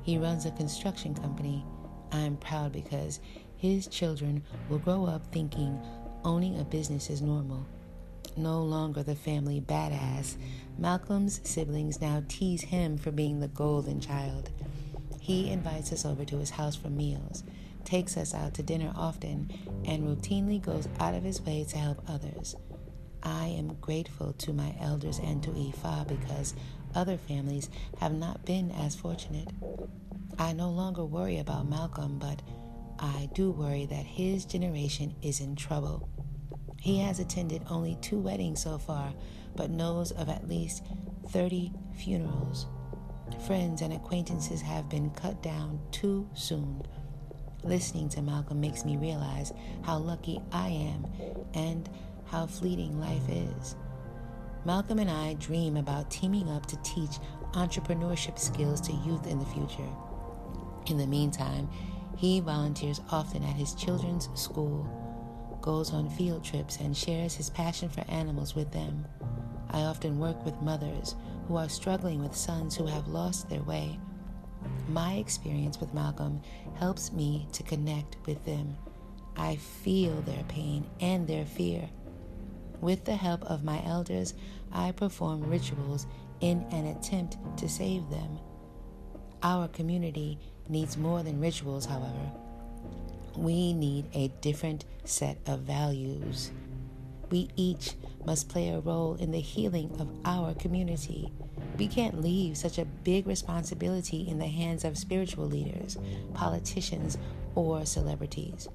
He 0.04 0.18
runs 0.18 0.46
a 0.46 0.52
construction 0.52 1.16
company 1.16 1.66
I'm 2.12 2.38
proud 2.38 2.72
because 2.72 3.20
his 3.58 3.88
children 3.88 4.44
will 4.70 4.80
grow 4.80 5.06
up 5.06 5.26
thinking 5.34 5.80
owning 6.24 6.60
a 6.60 6.64
business 6.64 7.10
is 7.10 7.22
normal. 7.22 7.66
No 8.38 8.62
longer 8.62 9.04
the 9.04 9.16
family 9.16 9.62
badass, 9.62 10.36
Malcolm's 10.78 11.40
siblings 11.44 12.02
now 12.02 12.24
tease 12.28 12.62
him 12.62 12.98
for 12.98 13.12
being 13.12 13.40
the 13.40 13.48
golden 13.48 14.00
child. 14.02 14.50
He 15.20 15.50
invites 15.50 15.92
us 15.92 16.06
over 16.06 16.26
to 16.26 16.38
his 16.38 16.50
house 16.52 16.76
for 16.76 16.90
meals, 16.90 17.44
takes 17.86 18.18
us 18.18 18.34
out 18.34 18.54
to 18.56 18.64
dinner 18.64 18.92
often, 18.96 19.52
and 19.86 20.04
routinely 20.04 20.62
goes 20.62 20.88
out 21.00 21.14
of 21.14 21.24
his 21.24 21.42
way 21.42 21.66
to 21.70 21.78
help 21.78 22.04
others. 22.10 22.56
I 23.24 23.48
am 23.48 23.78
grateful 23.82 24.34
to 24.34 24.54
my 24.54 24.76
elders 24.80 25.20
and 25.20 25.42
to 25.44 25.50
Ifa 25.50 26.08
because 26.08 26.54
other 26.94 27.18
families 27.18 27.70
have 28.00 28.14
not 28.14 28.46
been 28.46 28.72
as 28.72 28.96
fortunate. 28.96 29.48
I 30.38 30.54
no 30.54 30.70
longer 30.70 31.06
worry 31.06 31.40
about 31.40 31.68
Malcolm, 31.68 32.20
but 32.20 32.42
I 33.00 33.30
do 33.34 33.52
worry 33.52 33.86
that 33.88 34.06
his 34.06 34.46
generation 34.46 35.16
is 35.22 35.40
in 35.40 35.56
trouble. 35.56 36.08
He 36.80 37.00
has 37.00 37.20
attended 37.20 37.64
only 37.70 37.98
two 38.02 38.20
weddings 38.20 38.62
so 38.62 38.78
far, 38.78 39.14
but 39.56 39.72
knows 39.72 40.12
of 40.12 40.30
at 40.30 40.48
least 40.48 40.84
30 41.30 41.74
funerals. 41.98 42.68
Friends 43.48 43.82
and 43.82 43.92
acquaintances 43.92 44.62
have 44.62 44.88
been 44.88 45.10
cut 45.10 45.42
down 45.42 45.80
too 45.92 46.30
soon. 46.36 46.84
Listening 47.66 48.10
to 48.10 48.22
Malcolm 48.22 48.62
makes 48.62 48.86
me 48.86 48.96
realize 48.96 49.52
how 49.82 49.98
lucky 49.98 50.40
I 50.52 50.68
am 50.68 51.08
and 51.56 51.90
how 52.26 52.46
fleeting 52.46 53.00
life 53.00 53.28
is. 53.28 53.76
Malcolm 54.66 55.00
and 55.00 55.10
I 55.10 55.34
dream 55.34 55.76
about 55.76 56.12
teaming 56.12 56.48
up 56.48 56.68
to 56.68 56.78
teach 56.84 57.18
entrepreneurship 57.54 58.38
skills 58.38 58.80
to 58.82 58.94
youth 58.94 59.26
in 59.26 59.40
the 59.40 59.46
future. 59.46 59.90
In 60.86 61.00
the 61.00 61.08
meantime, 61.08 61.68
he 62.16 62.40
volunteers 62.40 63.02
often 63.12 63.44
at 63.44 63.56
his 63.56 63.74
children's 63.74 64.30
school, 64.36 64.88
goes 65.62 65.92
on 65.92 66.08
field 66.08 66.44
trips, 66.44 66.78
and 66.78 66.96
shares 66.96 67.34
his 67.34 67.50
passion 67.50 67.90
for 67.90 68.06
animals 68.08 68.54
with 68.54 68.72
them. 68.72 69.06
I 69.72 69.82
often 69.82 70.20
work 70.20 70.46
with 70.46 70.62
mothers 70.62 71.16
who 71.48 71.58
are 71.58 71.68
struggling 71.68 72.22
with 72.22 72.36
sons 72.36 72.76
who 72.76 72.86
have 72.86 73.08
lost 73.08 73.50
their 73.50 73.64
way. 73.64 74.00
My 74.90 75.14
experience 75.14 75.80
with 75.80 75.94
Malcolm 75.94 76.42
helps 76.76 77.12
me 77.12 77.48
to 77.54 77.64
connect 77.64 78.18
with 78.26 78.44
them. 78.46 78.78
I 79.36 79.58
feel 79.58 80.22
their 80.22 80.44
pain 80.44 80.86
and 81.00 81.28
their 81.28 81.46
fear. 81.46 81.90
With 82.82 83.06
the 83.06 83.16
help 83.16 83.44
of 83.44 83.64
my 83.64 83.84
elders, 83.86 84.34
I 84.72 84.92
perform 84.92 85.50
rituals 85.50 86.08
in 86.40 86.66
an 86.72 86.86
attempt 86.86 87.38
to 87.58 87.70
save 87.70 88.10
them. 88.10 88.40
Our 89.42 89.68
community 89.68 90.40
needs 90.70 90.98
more 90.98 91.24
than 91.24 91.40
rituals, 91.40 91.86
however. 91.86 92.32
We 93.36 93.74
need 93.74 94.06
a 94.14 94.30
different 94.42 94.86
set 95.04 95.38
of 95.46 95.62
values. 95.62 96.52
We 97.30 97.50
each 97.56 97.94
must 98.26 98.50
play 98.50 98.70
a 98.70 98.80
role 98.80 99.16
in 99.16 99.32
the 99.32 99.40
healing 99.42 99.96
of 100.00 100.10
our 100.26 100.54
community. 100.54 101.32
We 101.78 101.88
can't 101.88 102.22
leave 102.22 102.58
such 102.58 102.78
a 102.78 102.86
big 102.86 103.28
responsibility 103.28 104.28
in 104.28 104.40
the 104.40 104.48
hands 104.48 104.86
of 104.86 104.98
spiritual 104.98 105.46
leaders, 105.46 105.98
politicians, 106.34 107.18
or 107.54 107.86
celebrities. 107.86 108.70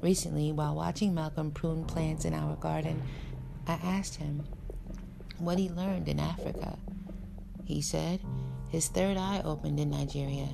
Recently, 0.00 0.52
while 0.52 0.74
watching 0.74 1.14
Malcolm 1.14 1.50
prune 1.50 1.84
plants 1.84 2.24
in 2.24 2.34
our 2.34 2.56
garden, 2.56 3.02
I 3.66 3.74
asked 3.82 4.16
him 4.16 4.44
what 5.38 5.58
he 5.58 5.68
learned 5.68 6.08
in 6.08 6.20
Africa. 6.20 6.78
He 7.64 7.80
said 7.82 8.20
his 8.70 8.88
third 8.88 9.16
eye 9.16 9.42
opened 9.44 9.78
in 9.78 9.90
Nigeria 9.90 10.48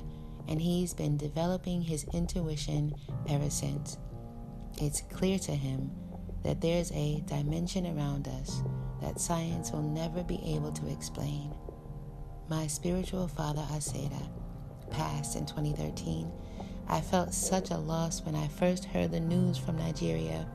and 0.47 0.61
he's 0.61 0.93
been 0.93 1.17
developing 1.17 1.81
his 1.81 2.05
intuition 2.13 2.95
ever 3.27 3.49
since. 3.49 3.97
It's 4.81 5.01
clear 5.01 5.37
to 5.39 5.51
him 5.51 5.91
that 6.43 6.61
there's 6.61 6.91
a 6.91 7.21
dimension 7.27 7.85
around 7.85 8.27
us 8.27 8.63
that 9.01 9.19
science 9.19 9.71
will 9.71 9.81
never 9.81 10.23
be 10.23 10.41
able 10.45 10.71
to 10.71 10.87
explain. 10.91 11.53
My 12.49 12.67
spiritual 12.67 13.27
father, 13.27 13.65
Aseda, 13.71 14.29
passed 14.89 15.35
in 15.35 15.45
2013. 15.45 16.31
I 16.87 17.01
felt 17.01 17.33
such 17.33 17.69
a 17.69 17.77
loss 17.77 18.23
when 18.25 18.35
I 18.35 18.47
first 18.47 18.85
heard 18.85 19.11
the 19.11 19.19
news 19.19 19.57
from 19.57 19.77
Nigeria. 19.77 20.47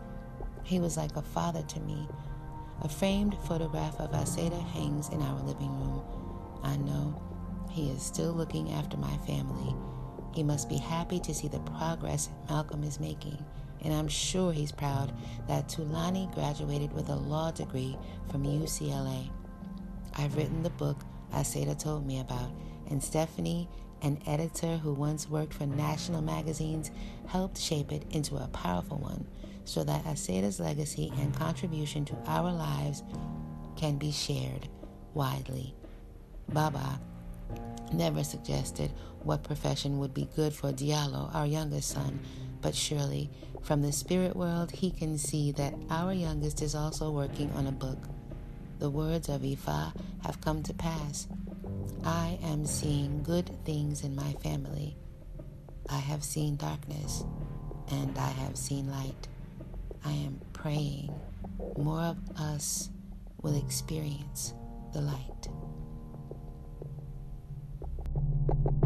He 0.64 0.80
was 0.80 0.96
like 0.96 1.16
a 1.16 1.22
father 1.22 1.62
to 1.62 1.80
me. 1.80 2.08
A 2.82 2.88
framed 2.88 3.36
photograph 3.46 3.98
of 4.00 4.10
Aseda 4.10 4.60
hangs 4.70 5.08
in 5.10 5.22
our 5.22 5.40
living 5.42 5.70
room. 5.78 6.02
I 6.62 6.76
know 6.76 7.20
he 7.74 7.90
is 7.90 8.02
still 8.02 8.32
looking 8.32 8.72
after 8.72 8.96
my 8.96 9.16
family, 9.26 9.74
He 10.32 10.42
must 10.44 10.68
be 10.68 10.76
happy 10.76 11.18
to 11.20 11.34
see 11.34 11.48
the 11.48 11.58
progress 11.60 12.28
Malcolm 12.48 12.84
is 12.84 13.00
making, 13.00 13.44
and 13.84 13.92
I'm 13.92 14.08
sure 14.08 14.52
he's 14.52 14.72
proud 14.72 15.12
that 15.46 15.68
Tulani 15.68 16.32
graduated 16.34 16.92
with 16.92 17.08
a 17.10 17.14
law 17.14 17.50
degree 17.50 17.96
from 18.30 18.44
UCLA. 18.44 19.30
I've 20.16 20.36
written 20.36 20.62
the 20.62 20.70
book 20.70 20.98
Aseda 21.32 21.78
told 21.78 22.06
me 22.06 22.20
about, 22.20 22.50
and 22.90 23.02
Stephanie, 23.02 23.68
an 24.02 24.20
editor 24.26 24.76
who 24.78 24.92
once 24.92 25.28
worked 25.28 25.54
for 25.54 25.66
national 25.66 26.22
magazines, 26.22 26.90
helped 27.26 27.58
shape 27.58 27.92
it 27.92 28.04
into 28.10 28.36
a 28.36 28.48
powerful 28.48 28.98
one 28.98 29.26
so 29.64 29.82
that 29.84 30.04
Aseda's 30.04 30.60
legacy 30.60 31.12
and 31.18 31.34
contribution 31.34 32.04
to 32.04 32.16
our 32.26 32.52
lives 32.52 33.02
can 33.76 33.96
be 33.96 34.12
shared 34.12 34.68
widely. 35.14 35.74
Baba 36.48 37.00
never 37.92 38.24
suggested 38.24 38.92
what 39.22 39.42
profession 39.42 39.98
would 39.98 40.14
be 40.14 40.28
good 40.36 40.52
for 40.52 40.72
Diallo, 40.72 41.34
our 41.34 41.46
youngest 41.46 41.90
son, 41.90 42.20
but 42.60 42.74
surely 42.74 43.30
from 43.62 43.82
the 43.82 43.92
spirit 43.92 44.36
world 44.36 44.70
he 44.70 44.90
can 44.90 45.18
see 45.18 45.52
that 45.52 45.74
our 45.90 46.12
youngest 46.12 46.62
is 46.62 46.74
also 46.74 47.10
working 47.10 47.50
on 47.52 47.66
a 47.66 47.72
book. 47.72 47.98
The 48.78 48.90
words 48.90 49.28
of 49.28 49.42
Ifa 49.42 49.92
have 50.24 50.40
come 50.40 50.62
to 50.64 50.74
pass. 50.74 51.28
I 52.04 52.38
am 52.42 52.66
seeing 52.66 53.22
good 53.22 53.50
things 53.64 54.04
in 54.04 54.14
my 54.14 54.32
family. 54.42 54.96
I 55.88 55.98
have 55.98 56.24
seen 56.24 56.56
darkness 56.56 57.24
and 57.90 58.16
I 58.18 58.30
have 58.30 58.56
seen 58.56 58.90
light. 58.90 59.28
I 60.04 60.12
am 60.12 60.40
praying 60.52 61.14
more 61.76 62.00
of 62.00 62.18
us 62.36 62.90
will 63.42 63.56
experience 63.56 64.54
the 64.92 65.00
light. 65.00 65.48
Thank 68.46 68.66
you 68.66 68.83